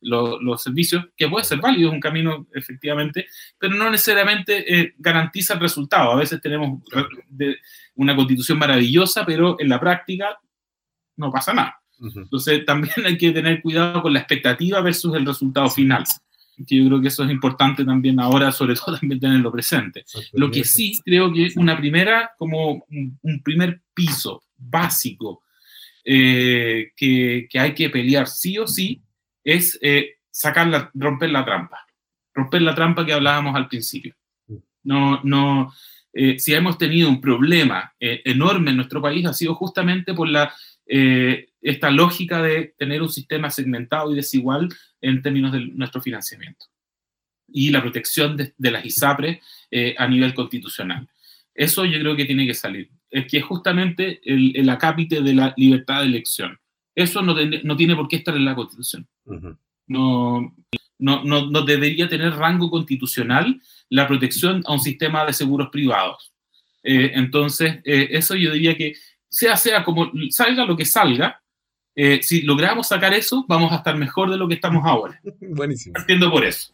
lo- 0.00 0.40
los 0.40 0.62
servicios, 0.62 1.04
que 1.14 1.28
puede 1.28 1.44
ser 1.44 1.58
válido, 1.60 1.88
es 1.90 1.94
un 1.94 2.00
camino 2.00 2.46
efectivamente, 2.54 3.26
pero 3.58 3.74
no 3.74 3.90
necesariamente 3.90 4.80
eh, 4.80 4.94
garantiza 4.98 5.54
el 5.54 5.60
resultado. 5.60 6.12
A 6.12 6.16
veces 6.16 6.40
tenemos 6.40 6.80
de- 7.28 7.58
una 7.96 8.16
constitución 8.16 8.58
maravillosa, 8.58 9.26
pero 9.26 9.56
en 9.60 9.68
la 9.68 9.78
práctica 9.78 10.38
no 11.18 11.30
pasa 11.30 11.52
nada. 11.52 11.76
Entonces 12.16 12.64
también 12.66 13.04
hay 13.04 13.18
que 13.18 13.30
tener 13.30 13.60
cuidado 13.60 14.00
con 14.00 14.14
la 14.14 14.20
expectativa 14.20 14.80
versus 14.80 15.14
el 15.14 15.26
resultado 15.26 15.68
final. 15.68 16.04
Que 16.66 16.76
yo 16.76 16.86
creo 16.86 17.00
que 17.00 17.08
eso 17.08 17.24
es 17.24 17.30
importante 17.30 17.84
también 17.84 18.20
ahora, 18.20 18.52
sobre 18.52 18.74
todo 18.74 18.98
también 18.98 19.20
tenerlo 19.20 19.52
presente. 19.52 20.04
Lo 20.32 20.50
que 20.50 20.64
sí 20.64 20.98
creo 21.04 21.32
que 21.32 21.46
es 21.46 21.56
una 21.56 21.76
primera, 21.76 22.32
como 22.38 22.84
un, 22.90 23.42
primer 23.42 23.80
piso 23.94 24.42
básico 24.56 25.42
eh, 26.04 26.92
que, 26.96 27.46
que 27.50 27.58
hay 27.58 27.74
que 27.74 27.90
pelear 27.90 28.26
sí 28.26 28.58
o 28.58 28.66
sí 28.66 29.00
es 29.44 29.78
eh, 29.82 30.16
sacar 30.30 30.66
la, 30.66 30.90
romper 30.94 31.30
la 31.30 31.44
trampa. 31.44 31.86
Romper 32.34 32.62
la 32.62 32.74
trampa 32.74 33.04
que 33.04 33.12
hablábamos 33.12 33.56
al 33.56 33.68
principio. 33.68 34.14
No, 34.82 35.20
no, 35.24 35.72
eh, 36.12 36.38
si 36.38 36.54
hemos 36.54 36.76
tenido 36.76 37.08
un 37.08 37.20
problema 37.20 37.92
eh, 38.00 38.20
enorme 38.24 38.70
en 38.70 38.76
nuestro 38.76 39.00
país 39.00 39.24
ha 39.26 39.32
sido 39.32 39.54
justamente 39.54 40.12
por 40.12 40.28
la, 40.28 40.52
eh, 40.86 41.49
esta 41.62 41.90
lógica 41.90 42.42
de 42.42 42.74
tener 42.78 43.02
un 43.02 43.08
sistema 43.10 43.50
segmentado 43.50 44.12
y 44.12 44.16
desigual 44.16 44.68
en 45.00 45.22
términos 45.22 45.52
de 45.52 45.60
nuestro 45.66 46.00
financiamiento 46.00 46.66
y 47.52 47.70
la 47.70 47.82
protección 47.82 48.36
de, 48.36 48.54
de 48.56 48.70
las 48.70 48.84
ISAPRES 48.84 49.38
eh, 49.70 49.94
a 49.98 50.06
nivel 50.06 50.34
constitucional. 50.34 51.08
Eso 51.54 51.84
yo 51.84 51.98
creo 51.98 52.14
que 52.16 52.24
tiene 52.24 52.46
que 52.46 52.54
salir. 52.54 52.88
Es 53.10 53.26
que 53.26 53.38
es 53.38 53.44
justamente 53.44 54.20
el, 54.24 54.56
el 54.56 54.68
acápite 54.68 55.20
de 55.20 55.34
la 55.34 55.52
libertad 55.56 56.00
de 56.00 56.06
elección. 56.06 56.58
Eso 56.94 57.22
no, 57.22 57.34
ten- 57.34 57.60
no 57.64 57.76
tiene 57.76 57.96
por 57.96 58.06
qué 58.08 58.16
estar 58.16 58.36
en 58.36 58.44
la 58.44 58.54
Constitución. 58.54 59.06
Ujú. 59.24 59.56
No, 59.88 60.54
no, 60.98 61.24
no, 61.24 61.50
no 61.50 61.62
debería 61.62 62.08
tener 62.08 62.34
rango 62.34 62.70
constitucional 62.70 63.60
la 63.88 64.06
protección 64.06 64.62
a 64.66 64.72
un 64.72 64.80
sistema 64.80 65.24
de 65.26 65.32
seguros 65.32 65.70
privados. 65.70 66.32
Eh, 66.84 67.10
entonces, 67.14 67.80
eh, 67.84 68.08
eso 68.12 68.36
yo 68.36 68.52
diría 68.52 68.76
que 68.76 68.94
sea, 69.28 69.56
sea 69.56 69.82
como 69.82 70.12
salga 70.30 70.64
lo 70.64 70.76
que 70.76 70.84
salga, 70.84 71.39
eh, 72.02 72.20
si 72.22 72.42
logramos 72.42 72.88
sacar 72.88 73.12
eso, 73.12 73.44
vamos 73.48 73.70
a 73.72 73.76
estar 73.76 73.96
mejor 73.96 74.30
de 74.30 74.36
lo 74.38 74.46
que 74.48 74.54
estamos 74.54 74.82
ahora 74.86 75.20
Buenísimo. 75.40 75.92
partiendo 75.94 76.30
por 76.30 76.44
eso. 76.44 76.70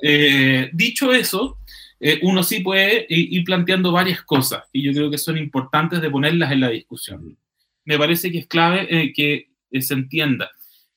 Eh, 0.00 0.70
dicho 0.72 1.12
eso, 1.12 1.58
eh, 2.00 2.18
uno 2.22 2.42
sí 2.42 2.60
puede 2.60 3.06
i- 3.08 3.36
ir 3.36 3.44
planteando 3.44 3.92
varias 3.92 4.22
cosas 4.22 4.62
y 4.72 4.82
yo 4.82 4.92
creo 4.92 5.10
que 5.10 5.18
son 5.18 5.36
importantes 5.38 6.00
de 6.00 6.10
ponerlas 6.10 6.50
en 6.52 6.60
la 6.60 6.70
discusión. 6.70 7.36
Me 7.84 7.98
parece 7.98 8.30
que 8.32 8.38
es 8.38 8.46
clave 8.46 8.86
eh, 8.90 9.12
que 9.12 9.48
eh, 9.70 9.82
se 9.82 9.94
entienda 9.94 10.50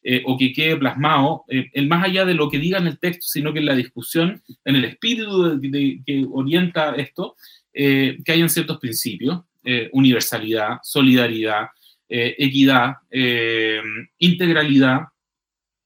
eh, 0.03 0.21
o 0.25 0.38
que 0.38 0.53
quede 0.53 0.75
plasmado, 0.77 1.43
el 1.49 1.88
más 1.88 2.03
allá 2.05 2.25
de 2.25 2.35
lo 2.35 2.47
que 2.49 2.59
diga 2.59 2.77
en 2.77 2.88
el 2.88 2.99
texto, 2.99 3.25
sino 3.27 3.51
que 3.53 3.59
en 3.59 3.65
la 3.65 3.75
discusión, 3.75 4.41
en 4.63 4.75
el 4.75 4.85
espíritu 4.85 5.57
de- 5.59 5.69
de- 5.69 5.99
que 6.05 6.25
orienta 6.31 6.93
esto, 6.95 7.35
que 7.73 8.31
hayan 8.35 8.49
ciertos 8.49 8.77
principios, 8.79 9.41
universalidad, 9.91 10.77
solidaridad, 10.83 11.67
eh, 12.08 12.36
equidad, 12.38 12.98
eh, 13.10 13.82
integralidad, 14.20 15.08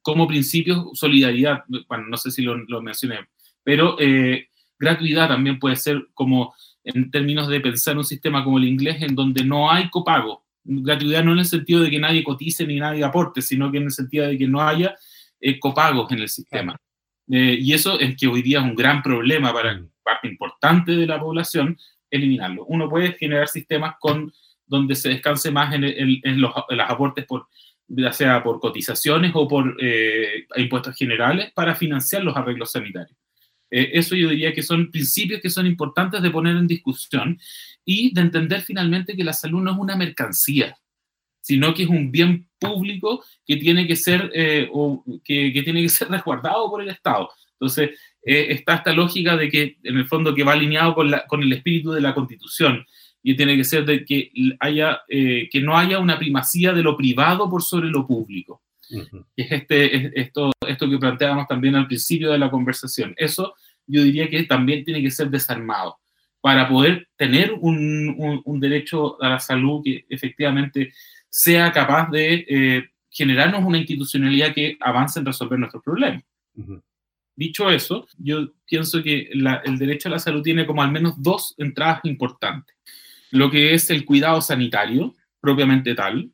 como 0.02 0.28
principios, 0.28 0.98
solidaridad, 0.98 1.64
bueno, 1.88 2.06
no 2.08 2.18
sé 2.18 2.32
si 2.32 2.42
lo, 2.42 2.82
mencioné, 2.82 3.20
pero 3.64 3.98
eh, 4.00 4.48
gratuidad 4.78 5.28
también 5.28 5.60
puede 5.60 5.76
ser 5.76 6.08
como 6.14 6.54
en 6.84 7.12
términos 7.12 7.48
de 7.48 7.60
pensar 7.60 7.98
un 7.98 8.06
sistema 8.06 8.44
como 8.44 8.58
el 8.58 8.66
inglés 8.66 9.02
en 9.02 9.14
donde 9.14 9.44
no 9.44 9.70
hay 9.72 9.90
copago. 9.90 10.46
Gratuidad 10.64 11.24
no 11.24 11.34
en 11.34 11.40
el 11.40 11.46
sentido 11.46 11.82
de 11.82 11.90
que 11.90 12.00
nadie 12.00 12.24
cotice 12.24 12.66
ni 12.66 12.80
nadie 12.80 13.04
aporte, 13.04 13.42
sino 13.42 13.72
que 13.72 13.78
en 13.78 13.84
el 13.86 13.92
sentido 13.92 14.28
de 14.28 14.38
que 14.38 14.48
no 14.48 14.62
haya 14.62 14.96
eh, 15.40 15.60
copagos 15.60 16.12
en 16.12 16.20
el 16.20 16.30
sistema. 16.30 16.76
Y 17.28 17.74
eso 17.74 18.00
es 18.00 18.18
que 18.18 18.26
hoy 18.26 18.42
día 18.42 18.58
es 18.58 18.66
un 18.66 18.74
gran 18.74 19.04
problema 19.04 19.54
para 19.54 19.80
parte 20.04 20.28
importante 20.28 20.94
de 20.94 21.06
la 21.06 21.20
población, 21.20 21.78
eliminarlo. 22.10 22.66
Uno 22.66 22.90
puede 22.90 23.14
generar 23.14 23.48
sistemas 23.48 23.96
con, 24.00 24.34
donde 24.70 24.96
se 24.96 25.10
descanse 25.10 25.52
más 25.52 25.74
en, 25.74 25.82
los, 25.82 26.54
en 26.70 26.78
los 26.78 26.90
aportes 26.90 27.26
por 27.26 27.48
ya 27.90 28.14
sea 28.14 28.44
por 28.44 28.60
cotizaciones 28.60 29.32
o 29.34 29.48
por 29.48 29.76
eh, 29.82 30.46
impuestos 30.58 30.96
generales 30.96 31.52
para 31.54 31.76
financiar 31.76 32.24
los 32.24 32.38
arreglos 32.38 32.72
sanitarios. 32.72 33.18
Eh, 33.72 33.92
eso 33.94 34.16
yo 34.16 34.30
diría 34.30 34.54
que 34.54 34.64
son 34.64 34.92
principios 34.92 35.42
que 35.42 35.50
son 35.50 35.66
importantes 35.66 36.22
de 36.22 36.30
poner 36.30 36.56
en 36.56 36.68
discusión 36.68 37.40
y 37.84 38.14
de 38.14 38.22
entender 38.22 38.62
finalmente 38.62 39.16
que 39.16 39.24
la 39.24 39.34
salud 39.34 39.62
no 39.62 39.72
es 39.72 39.78
una 39.78 39.96
mercancía, 39.96 40.78
sino 41.42 41.74
que 41.74 41.84
es 41.84 41.90
un 41.90 42.12
bien 42.12 42.48
público 42.60 43.24
que 43.46 43.58
tiene 43.58 43.88
que 43.88 43.96
ser, 43.96 44.32
eh, 44.34 44.70
o 44.72 45.04
que, 45.24 45.52
tiene 45.64 45.82
que 45.82 45.90
ser 45.90 46.10
resguardado 46.10 46.70
por 46.70 46.82
el 46.82 46.90
Estado. 46.90 47.30
Entonces, 47.54 48.00
eh, 48.24 48.48
está 48.50 48.76
esta 48.76 48.94
lógica 48.94 49.36
de 49.36 49.50
que, 49.50 49.78
en 49.84 49.98
el 49.98 50.06
fondo, 50.06 50.34
que 50.34 50.44
va 50.44 50.54
alineado 50.54 50.96
con 50.96 51.44
el 51.44 51.54
espíritu 51.54 51.92
de 51.92 52.02
la 52.02 52.14
Constitución 52.14 52.86
y 53.24 53.36
tiene 53.36 53.56
que 53.58 53.64
ser 53.64 53.86
de 53.86 54.06
que, 54.06 54.32
haya, 54.60 55.02
eh, 55.10 55.50
que 55.52 55.62
no 55.62 55.78
haya 55.78 56.00
una 56.00 56.18
primacía 56.18 56.72
de 56.74 56.84
lo 56.84 56.96
privado 56.96 57.50
por 57.50 57.62
sobre 57.62 57.90
lo 57.90 58.06
público 58.08 58.62
que 59.36 59.44
es 59.44 59.52
este, 59.52 59.96
es 59.96 60.12
esto, 60.16 60.52
esto 60.68 60.90
que 60.90 60.98
planteábamos 60.98 61.48
también 61.48 61.76
al 61.76 61.86
principio 61.86 62.32
de 62.32 62.40
la 62.40 62.50
conversación. 62.50 63.14
Eso 63.18 63.54
yo 63.86 64.04
diría 64.04 64.28
que 64.30 64.44
también 64.44 64.84
tiene 64.84 65.02
que 65.02 65.12
ser 65.12 65.30
desarmado 65.30 65.98
para 66.42 66.68
poder 66.68 67.08
tener 67.16 67.54
un, 67.54 68.16
un- 68.18 68.42
un 68.46 68.60
derecho 68.60 69.22
a 69.22 69.30
la 69.30 69.40
salud 69.40 69.82
que 69.84 70.06
efectivamente 70.10 70.92
sea 71.30 71.72
capaz 71.72 72.10
de 72.10 72.46
eh, 72.50 72.90
generarnos 73.12 73.64
una 73.64 73.78
institucionalidad 73.78 74.54
que 74.56 74.78
avance 74.80 75.20
en 75.20 75.26
resolver 75.26 75.60
nuestros 75.60 75.84
problemas. 75.84 76.24
Dicho 77.36 77.70
eso, 77.70 78.08
yo 78.18 78.50
pienso 78.66 79.02
que 79.04 79.30
la- 79.34 79.62
el 79.66 79.78
derecho 79.78 80.10
a 80.10 80.12
la 80.14 80.20
salud 80.20 80.42
tiene 80.42 80.66
como 80.66 80.82
al 80.82 80.92
menos 80.92 81.14
dos 81.22 81.54
entradas 81.58 82.00
importantes. 82.04 82.76
Lo 83.32 83.52
que 83.52 83.74
es 83.74 83.90
el 83.90 84.06
cuidado 84.06 84.42
sanitario, 84.42 85.16
propiamente 85.40 85.96
tal, 85.96 86.32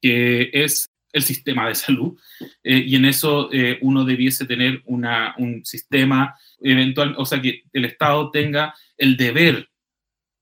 que 0.00 0.50
es 0.52 0.90
el 1.12 1.22
sistema 1.22 1.68
de 1.68 1.74
salud, 1.74 2.18
eh, 2.64 2.82
y 2.86 2.96
en 2.96 3.04
eso 3.04 3.50
eh, 3.52 3.78
uno 3.82 4.04
debiese 4.04 4.46
tener 4.46 4.82
una, 4.86 5.34
un 5.38 5.64
sistema 5.64 6.34
eventual, 6.60 7.14
o 7.18 7.24
sea, 7.24 7.40
que 7.40 7.64
el 7.72 7.84
Estado 7.84 8.30
tenga 8.30 8.74
el 8.96 9.16
deber, 9.16 9.68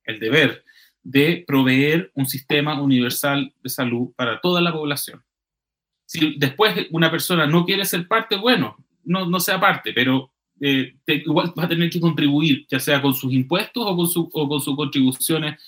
el 0.05 0.21
deber 0.21 0.65
de 1.03 1.45
proveer 1.47 2.11
un 2.15 2.27
sistema 2.27 2.81
universal 2.81 3.53
de 3.63 3.71
salud 3.71 4.13
para 4.17 4.41
toda 4.41 4.61
la 4.61 4.73
población. 4.73 5.25
Si 6.07 6.37
después 6.39 6.75
una 6.91 7.11
persona 7.11 7.47
no 7.47 7.65
quiere 7.65 7.85
ser 7.85 8.07
parte, 8.07 8.37
bueno, 8.37 8.77
no, 9.05 9.27
no 9.27 9.41
sea 9.41 9.59
parte, 9.59 9.93
pero 9.93 10.33
eh, 10.61 10.95
te- 11.05 11.15
igual 11.17 11.53
va 11.59 11.65
a 11.65 11.69
tener 11.69 11.89
que 11.91 12.01
contribuir, 12.01 12.67
ya 12.69 12.79
sea 12.79 13.01
con 13.01 13.15
sus 13.15 13.33
impuestos 13.33 13.83
o 13.87 13.97
con, 13.97 14.07
su, 14.09 14.29
o 14.33 14.49
con 14.49 14.61
sus 14.61 14.77
contribuciones 14.77 15.59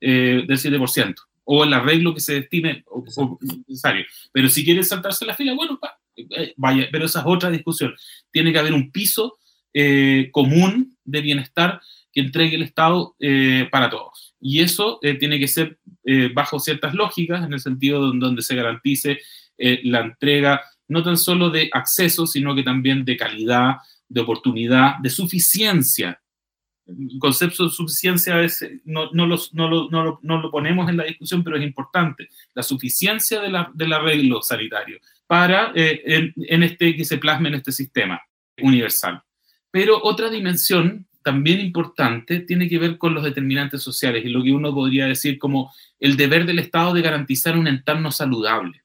eh, 0.00 0.44
del 0.46 0.58
7%, 0.58 1.14
o 1.44 1.64
el 1.64 1.72
arreglo 1.72 2.14
que 2.14 2.20
se 2.20 2.38
estime 2.38 2.84
o, 2.86 3.04
o 3.16 3.38
necesario. 3.40 4.04
Pero 4.32 4.48
si 4.48 4.64
quiere 4.64 4.82
saltarse 4.82 5.24
la 5.26 5.34
fila, 5.34 5.54
bueno, 5.54 5.78
va, 5.82 5.98
eh, 6.16 6.54
vaya, 6.56 6.88
pero 6.92 7.06
esa 7.06 7.20
es 7.20 7.26
otra 7.26 7.50
discusión. 7.50 7.94
Tiene 8.30 8.52
que 8.52 8.58
haber 8.58 8.72
un 8.72 8.90
piso 8.90 9.38
eh, 9.74 10.28
común 10.32 10.96
de 11.04 11.20
bienestar 11.20 11.80
que 12.12 12.20
entregue 12.20 12.56
el 12.56 12.62
Estado 12.62 13.14
para 13.70 13.90
todos. 13.90 14.34
Y 14.40 14.60
eso 14.60 14.98
tiene 15.20 15.38
que 15.38 15.48
ser 15.48 15.78
bajo 16.32 16.58
ciertas 16.58 16.94
lógicas, 16.94 17.44
en 17.44 17.52
el 17.52 17.60
sentido 17.60 18.10
donde 18.10 18.40
se 18.40 18.54
garantice 18.56 19.18
la 19.58 20.00
entrega 20.00 20.62
no 20.88 21.02
tan 21.02 21.16
solo 21.16 21.50
de 21.50 21.68
acceso, 21.72 22.26
sino 22.26 22.54
que 22.54 22.62
también 22.62 23.04
de 23.04 23.16
calidad, 23.16 23.76
de 24.08 24.20
oportunidad, 24.20 24.98
de 24.98 25.10
suficiencia 25.10 26.20
el 26.86 27.18
concepto 27.18 27.64
de 27.64 27.70
suficiencia 27.70 28.34
a 28.34 28.38
veces 28.38 28.80
no, 28.84 29.10
no, 29.12 29.26
los, 29.26 29.52
no, 29.52 29.68
lo, 29.68 29.88
no, 29.90 30.04
lo, 30.04 30.20
no, 30.22 30.40
lo, 30.40 30.50
ponemos 30.50 30.88
en 30.88 30.96
la 30.96 31.04
discusión, 31.04 31.42
pero 31.42 31.56
es 31.56 31.64
importante. 31.64 32.28
La 32.54 32.62
suficiencia 32.62 33.40
de 33.40 33.50
la, 33.50 33.70
del 33.74 33.92
arreglo 33.92 34.40
sanitario 34.42 34.98
para 35.26 35.72
eh, 35.74 36.32
en, 36.36 36.62
este 36.62 36.96
que 36.96 37.04
se 37.04 37.18
plasme 37.18 37.48
en 37.48 37.56
este 37.56 37.72
sistema 37.72 38.22
universal. 38.58 39.22
Pero 39.70 40.00
otra 40.02 40.30
dimensión 40.30 41.06
también 41.22 41.60
importante 41.60 42.40
tiene 42.40 42.68
que 42.68 42.78
ver 42.78 42.98
con 42.98 43.14
los 43.14 43.24
determinantes 43.24 43.82
sociales 43.82 44.24
y 44.24 44.28
lo 44.28 44.42
que 44.44 44.52
uno 44.52 44.72
podría 44.72 45.06
decir 45.06 45.38
como 45.38 45.72
el 45.98 46.16
deber 46.16 46.46
del 46.46 46.60
Estado 46.60 46.94
de 46.94 47.02
garantizar 47.02 47.58
un 47.58 47.66
entorno 47.66 48.12
saludable 48.12 48.84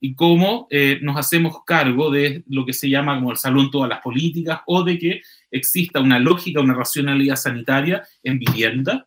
y 0.00 0.14
cómo 0.14 0.66
eh, 0.70 0.98
nos 1.02 1.16
hacemos 1.18 1.62
cargo 1.64 2.10
de 2.10 2.42
lo 2.48 2.64
que 2.64 2.72
se 2.72 2.88
llama 2.88 3.16
como 3.16 3.32
el 3.32 3.36
salud 3.36 3.64
en 3.64 3.70
todas 3.70 3.88
las 3.88 4.00
políticas 4.00 4.62
o 4.66 4.82
de 4.82 4.98
que 4.98 5.22
exista 5.50 6.00
una 6.00 6.18
lógica, 6.18 6.60
una 6.60 6.74
racionalidad 6.74 7.36
sanitaria 7.36 8.02
en 8.22 8.38
vivienda, 8.38 9.06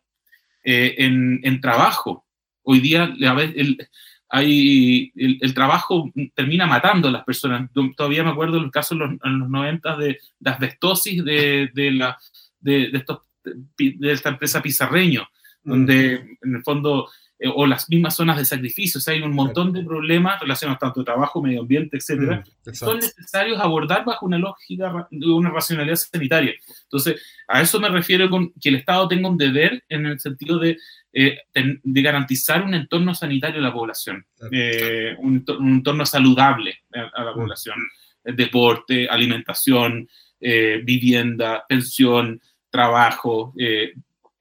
eh, 0.62 0.94
en, 0.98 1.40
en, 1.42 1.60
trabajo. 1.60 2.24
Hoy 2.62 2.78
día 2.78 3.12
el, 3.18 3.88
hay, 4.28 5.12
el, 5.16 5.38
el, 5.42 5.54
trabajo 5.54 6.12
termina 6.34 6.66
matando 6.66 7.08
a 7.08 7.12
las 7.12 7.24
personas. 7.24 7.68
Todavía 7.96 8.22
me 8.22 8.30
acuerdo 8.30 8.58
el 8.58 8.70
caso 8.70 8.94
en 8.94 9.00
los, 9.00 9.10
en 9.24 9.38
los 9.40 9.50
90 9.50 9.96
de, 9.96 10.18
de 10.38 10.50
asbestosis 10.50 11.24
de, 11.24 11.70
de, 11.74 11.90
la, 11.90 12.16
de, 12.60 12.90
de, 12.90 12.98
estos, 12.98 13.18
de 13.44 14.12
esta 14.12 14.28
empresa 14.28 14.62
Pizarreño, 14.62 15.28
mm. 15.64 15.70
donde 15.70 16.14
en 16.40 16.54
el 16.54 16.62
fondo 16.62 17.08
eh, 17.36 17.50
o 17.52 17.66
las 17.66 17.90
mismas 17.90 18.14
zonas 18.14 18.36
de 18.36 18.44
sacrificio. 18.44 18.98
O 18.98 19.00
sea, 19.00 19.12
hay 19.12 19.20
un 19.20 19.34
montón 19.34 19.72
de 19.72 19.82
problemas 19.82 20.40
relacionados 20.40 20.78
tanto 20.78 21.00
de 21.00 21.04
trabajo, 21.04 21.42
medio 21.42 21.62
ambiente, 21.62 21.96
etcétera, 21.96 22.44
mm, 22.64 22.72
son 22.72 22.98
necesarios 22.98 23.58
abordar 23.60 24.04
bajo 24.04 24.26
una 24.26 24.38
lógica 24.38 25.08
de 25.10 25.26
una 25.26 25.50
racionalidad 25.50 25.96
sanitaria. 25.96 26.54
Entonces, 26.84 27.20
a 27.48 27.60
eso 27.60 27.80
me 27.80 27.88
refiero 27.88 28.30
con 28.30 28.52
que 28.52 28.68
el 28.68 28.76
Estado 28.76 29.08
tenga 29.08 29.28
un 29.28 29.36
deber 29.36 29.82
en 29.88 30.06
el 30.06 30.20
sentido 30.20 30.60
de, 30.60 30.78
eh, 31.12 31.38
de 31.52 32.02
garantizar 32.02 32.62
un 32.62 32.72
entorno 32.72 33.12
sanitario 33.16 33.58
a 33.58 33.64
la 33.64 33.72
población, 33.72 34.24
eh, 34.52 35.16
un, 35.18 35.44
un, 35.58 35.68
entorno 35.74 36.06
saludable 36.06 36.82
a, 36.92 37.24
la 37.24 37.32
mm. 37.32 37.34
población, 37.34 37.76
deporte, 38.22 39.08
alimentación, 39.08 40.08
vivienda, 40.40 41.64
pensión, 41.68 42.40
trabajo, 42.70 43.54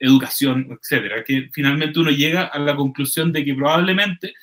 educación, 0.04 0.78
etcétera, 0.82 1.24
que 1.24 1.50
finalmente 1.54 2.00
uno 2.00 2.12
llega 2.12 2.44
a 2.44 2.60
la 2.60 2.76
conclusión 2.76 3.32
de 3.32 3.46
que 3.46 3.56
probablemente 3.56 4.34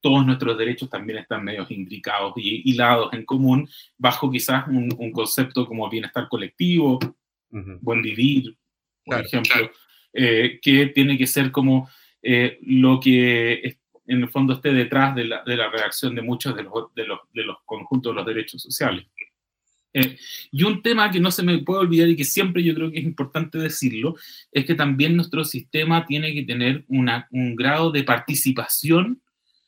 todos 0.00 0.26
nuestros 0.26 0.58
derechos 0.58 0.90
también 0.90 1.18
están 1.18 1.44
medio 1.44 1.66
imbricados 1.68 2.34
y 2.36 2.68
hilados 2.70 3.12
en 3.12 3.24
común 3.24 3.68
bajo 3.96 4.30
quizás 4.30 4.66
un, 4.68 4.92
un 4.98 5.12
concepto 5.12 5.66
como 5.66 5.88
bienestar 5.88 6.28
colectivo, 6.28 6.98
buen 7.50 8.02
vivir, 8.02 8.56
por 9.04 9.20
ejemplo, 9.20 9.70
eh, 10.12 10.58
que 10.60 10.86
tiene 10.86 11.16
que 11.16 11.26
ser 11.26 11.50
como 11.50 11.88
eh, 12.22 12.58
lo 12.62 12.98
que 12.98 13.78
en 14.06 14.22
el 14.22 14.28
fondo 14.28 14.54
esté 14.54 14.72
detrás 14.72 15.14
de 15.14 15.24
la, 15.24 15.42
de 15.44 15.56
la 15.56 15.70
redacción 15.70 16.14
de 16.14 16.22
muchos 16.22 16.54
de 16.56 16.64
los, 16.64 16.94
de 16.94 17.04
los, 17.04 17.20
de 17.32 17.44
los 17.44 17.58
conjuntos 17.64 18.12
de 18.12 18.16
los 18.16 18.26
derechos 18.26 18.62
sociales. 18.62 19.06
Eh, 19.98 20.18
y 20.52 20.62
un 20.62 20.82
tema 20.82 21.10
que 21.10 21.20
no 21.20 21.30
se 21.30 21.42
me 21.42 21.56
puede 21.60 21.80
olvidar 21.80 22.06
y 22.10 22.16
que 22.16 22.24
siempre 22.24 22.62
yo 22.62 22.74
creo 22.74 22.90
que 22.90 22.98
es 22.98 23.04
importante 23.04 23.56
decirlo, 23.56 24.14
es 24.52 24.66
que 24.66 24.74
también 24.74 25.16
nuestro 25.16 25.42
sistema 25.42 26.04
tiene 26.04 26.34
que 26.34 26.42
tener 26.42 26.84
un 26.88 27.56
grado 27.56 27.90
de 27.90 28.04
participación 28.04 29.22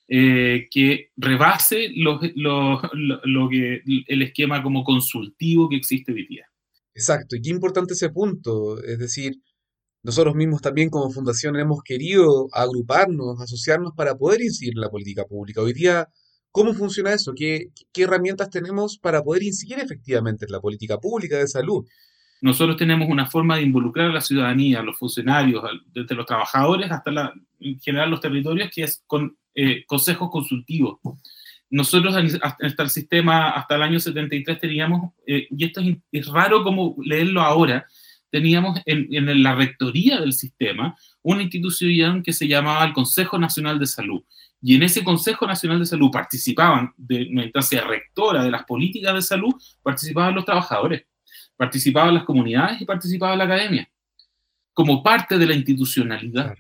eh, 0.07 0.69
que 0.71 1.13
rebase 1.17 1.93
lo, 1.97 2.21
lo, 2.35 2.83
lo, 3.25 3.49
que, 3.49 3.83
el 4.07 4.21
esquema 4.21 4.63
como 4.63 4.85
consultivo 4.85 5.67
que 5.67 5.77
existe 5.77 6.13
hoy 6.13 6.27
día. 6.27 6.47
Exacto, 6.95 7.35
y 7.37 7.41
qué 7.41 7.49
importante 7.49 7.95
ese 7.95 8.11
punto, 8.11 8.83
es 8.83 8.99
decir, 8.99 9.41
nosotros 10.03 10.35
mismos 10.35 10.61
también 10.61 10.91
como 10.91 11.11
fundación 11.11 11.57
hemos 11.57 11.83
querido 11.83 12.49
agruparnos, 12.53 13.41
asociarnos 13.41 13.95
para 13.97 14.15
poder 14.15 14.43
incidir 14.43 14.75
en 14.75 14.83
la 14.83 14.91
política 14.91 15.25
pública. 15.25 15.63
Hoy 15.63 15.73
día 15.73 16.07
¿Cómo 16.51 16.75
funciona 16.75 17.13
eso? 17.13 17.33
¿Qué, 17.37 17.69
¿Qué, 17.93 18.03
herramientas 18.03 18.51
tenemos 18.51 18.99
para 18.99 19.23
poder 19.23 19.43
incidir 19.43 19.79
efectivamente 19.79 20.47
en 20.47 20.53
la 20.53 20.61
política 20.61 20.99
pública 20.99 21.39
de 21.39 21.47
salud? 21.47 21.87
Nosotros 22.41 22.77
tenemos 22.77 23.09
una 23.09 23.27
forma 23.27 23.57
de 23.57 23.63
involucrar 23.63 24.11
a 24.11 24.13
la 24.13 24.21
ciudadanía, 24.21 24.81
a 24.81 24.83
los 24.83 24.99
funcionarios, 24.99 25.63
desde 25.93 26.15
los 26.15 26.27
trabajadores 26.27 26.91
hasta 26.91 27.11
la, 27.11 27.33
en 27.61 27.81
general 27.81 28.11
los 28.11 28.21
territorios, 28.21 28.71
que 28.73 28.85
es 28.85 29.03
con 29.07 29.37
eh, 29.55 29.85
consejos 29.87 30.31
consultivos. 30.31 30.99
Nosotros 31.71 32.15
hasta 32.41 32.83
el 32.83 32.91
sistema, 32.91 33.51
hasta 33.51 33.75
el 33.75 33.83
año 33.83 34.01
73 34.01 34.61
teníamos, 34.61 35.13
eh, 35.27 35.49
y 35.51 35.65
esto 35.65 35.81
es, 35.81 35.97
es, 36.13 36.27
raro 36.29 36.63
como 36.63 36.97
leerlo 37.03 37.43
ahora, 37.43 37.87
teníamos 38.31 38.81
en, 38.87 39.13
en 39.13 39.43
la 39.43 39.55
rectoría 39.55 40.21
del 40.21 40.33
sistema 40.33 40.97
una 41.23 41.43
institución 41.43 42.23
que 42.23 42.33
se 42.33 42.47
llamaba 42.47 42.85
el 42.85 42.93
Consejo 42.93 43.39
Nacional 43.39 43.79
de 43.79 43.87
Salud 43.87 44.23
y 44.61 44.75
en 44.75 44.83
ese 44.83 45.05
Consejo 45.05 45.47
Nacional 45.47 45.79
de 45.79 45.87
Salud 45.87 46.11
participaban, 46.11 46.93
de 46.97 47.29
una 47.31 47.45
instancia 47.45 47.83
rectora 47.85 48.43
de 48.43 48.51
las 48.51 48.65
políticas 48.65 49.15
de 49.15 49.23
salud, 49.23 49.55
participaban 49.83 50.35
los 50.35 50.45
trabajadores, 50.45 51.05
participaban 51.57 52.15
las 52.15 52.25
comunidades 52.25 52.81
y 52.81 52.85
participaba 52.85 53.37
la 53.37 53.45
academia, 53.45 53.89
como 54.73 55.03
parte 55.03 55.39
de 55.39 55.47
la 55.47 55.55
institucionalidad. 55.55 56.55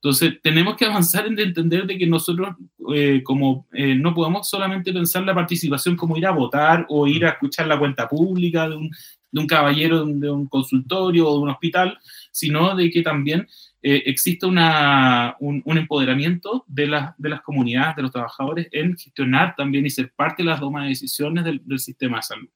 Entonces, 0.00 0.40
tenemos 0.42 0.76
que 0.76 0.84
avanzar 0.84 1.26
en 1.26 1.38
entender 1.38 1.84
de 1.84 1.98
que 1.98 2.06
nosotros, 2.06 2.54
eh, 2.94 3.20
como 3.24 3.66
eh, 3.72 3.96
no 3.96 4.14
podemos 4.14 4.48
solamente 4.48 4.92
pensar 4.92 5.24
la 5.24 5.34
participación 5.34 5.96
como 5.96 6.16
ir 6.16 6.26
a 6.26 6.30
votar 6.30 6.86
o 6.88 7.06
ir 7.08 7.26
a 7.26 7.30
escuchar 7.30 7.66
la 7.66 7.78
cuenta 7.78 8.08
pública 8.08 8.68
de 8.68 8.76
un, 8.76 8.90
de 9.32 9.40
un 9.40 9.46
caballero 9.48 10.06
de 10.06 10.30
un 10.30 10.46
consultorio 10.46 11.28
o 11.28 11.34
de 11.34 11.42
un 11.42 11.50
hospital, 11.50 11.98
sino 12.30 12.76
de 12.76 12.90
que 12.90 13.02
también 13.02 13.48
eh, 13.82 14.02
existe 14.06 14.46
una, 14.46 15.36
un, 15.40 15.62
un, 15.64 15.78
empoderamiento 15.78 16.64
de, 16.66 16.86
la, 16.86 17.14
de 17.16 17.28
las 17.28 17.42
comunidades, 17.42 17.96
de 17.96 18.02
los 18.02 18.10
trabajadores, 18.10 18.68
en 18.72 18.96
gestionar 18.96 19.54
también 19.56 19.86
y 19.86 19.90
ser 19.90 20.12
parte 20.14 20.42
de 20.42 20.48
las 20.48 20.60
tomas 20.60 20.82
de 20.84 20.90
decisiones 20.90 21.44
del, 21.44 21.60
del 21.64 21.78
sistema 21.78 22.18
de 22.18 22.22
salud 22.22 22.48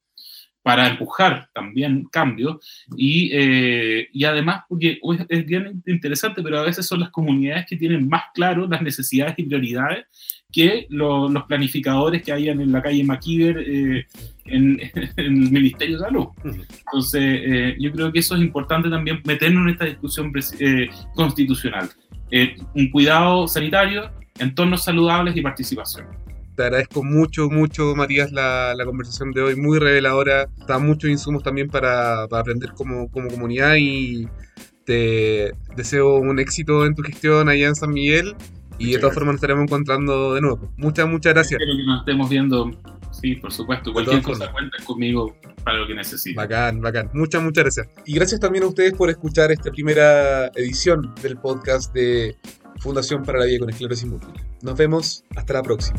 para 0.62 0.88
empujar 0.88 1.48
también 1.52 2.04
cambios 2.04 2.86
y, 2.96 3.30
eh, 3.32 4.08
y, 4.12 4.24
además 4.24 4.62
porque 4.68 5.00
es 5.28 5.44
bien 5.44 5.82
interesante, 5.86 6.42
pero 6.42 6.60
a 6.60 6.62
veces 6.62 6.86
son 6.86 7.00
las 7.00 7.10
comunidades 7.10 7.66
que 7.66 7.76
tienen 7.76 8.08
más 8.08 8.24
claro 8.32 8.68
las 8.68 8.80
necesidades 8.80 9.34
y 9.38 9.42
prioridades 9.42 10.06
que 10.52 10.86
lo, 10.90 11.28
los 11.28 11.44
planificadores 11.44 12.22
que 12.22 12.32
hayan 12.32 12.60
en 12.60 12.70
la 12.70 12.82
calle 12.82 13.02
Maquiver 13.02 13.58
eh, 13.58 14.06
en, 14.44 14.78
en, 15.16 15.46
el 15.46 15.50
Ministerio 15.50 15.98
de 15.98 16.04
Salud. 16.04 16.26
Entonces, 16.44 17.22
eh, 17.22 17.76
yo 17.78 17.90
creo 17.92 18.12
que 18.12 18.18
eso 18.18 18.36
es 18.36 18.42
importante 18.42 18.90
también 18.90 19.20
meternos 19.24 19.64
en 19.64 19.70
esta 19.70 19.84
discusión 19.86 20.32
eh, 20.60 20.88
constitucional. 21.14 21.90
Eh, 22.30 22.54
un 22.74 22.90
cuidado 22.90 23.48
sanitario, 23.48 24.10
entornos 24.38 24.84
saludables 24.84 25.36
y 25.36 25.42
participación. 25.42 26.06
Te 26.56 26.64
agradezco 26.64 27.02
mucho, 27.02 27.48
mucho, 27.48 27.94
Matías, 27.96 28.30
la, 28.30 28.74
la 28.76 28.84
conversación 28.84 29.32
de 29.32 29.40
hoy, 29.40 29.56
muy 29.56 29.78
reveladora. 29.78 30.48
Da 30.68 30.78
muchos 30.78 31.10
insumos 31.10 31.42
también 31.42 31.68
para, 31.68 32.28
para 32.28 32.42
aprender 32.42 32.72
como, 32.72 33.10
como 33.10 33.28
comunidad 33.28 33.76
y 33.78 34.28
te 34.84 35.52
deseo 35.76 36.16
un 36.16 36.38
éxito 36.38 36.84
en 36.84 36.94
tu 36.94 37.02
gestión 37.02 37.48
allá 37.48 37.68
en 37.68 37.74
San 37.74 37.90
Miguel 37.90 38.34
y 38.82 38.92
de 38.92 38.98
todas 38.98 39.14
formas 39.14 39.34
nos 39.34 39.36
estaremos 39.36 39.64
encontrando 39.64 40.34
de 40.34 40.40
nuevo. 40.40 40.72
Muchas, 40.76 41.08
muchas 41.08 41.34
gracias. 41.34 41.60
Espero 41.60 41.76
que 41.76 41.86
nos 41.86 42.00
estemos 42.00 42.28
viendo, 42.28 42.70
sí, 43.10 43.36
por 43.36 43.52
supuesto. 43.52 43.92
Cualquier 43.92 44.22
cosa 44.22 44.50
cuenta 44.50 44.76
conmigo 44.84 45.36
para 45.64 45.78
lo 45.78 45.86
que 45.86 45.94
necesite. 45.94 46.36
Bacán, 46.36 46.80
bacán. 46.80 47.10
Muchas, 47.14 47.42
muchas 47.42 47.64
gracias. 47.64 47.88
Y 48.06 48.14
gracias 48.14 48.40
también 48.40 48.64
a 48.64 48.68
ustedes 48.68 48.94
por 48.94 49.10
escuchar 49.10 49.52
esta 49.52 49.70
primera 49.70 50.48
edición 50.48 51.14
del 51.22 51.36
podcast 51.36 51.92
de 51.94 52.36
Fundación 52.80 53.22
para 53.22 53.38
la 53.40 53.46
Vida 53.46 53.60
con 53.60 53.70
Esclerosis 53.70 54.06
Múltiple. 54.06 54.42
Nos 54.62 54.76
vemos, 54.76 55.24
hasta 55.36 55.54
la 55.54 55.62
próxima. 55.62 55.98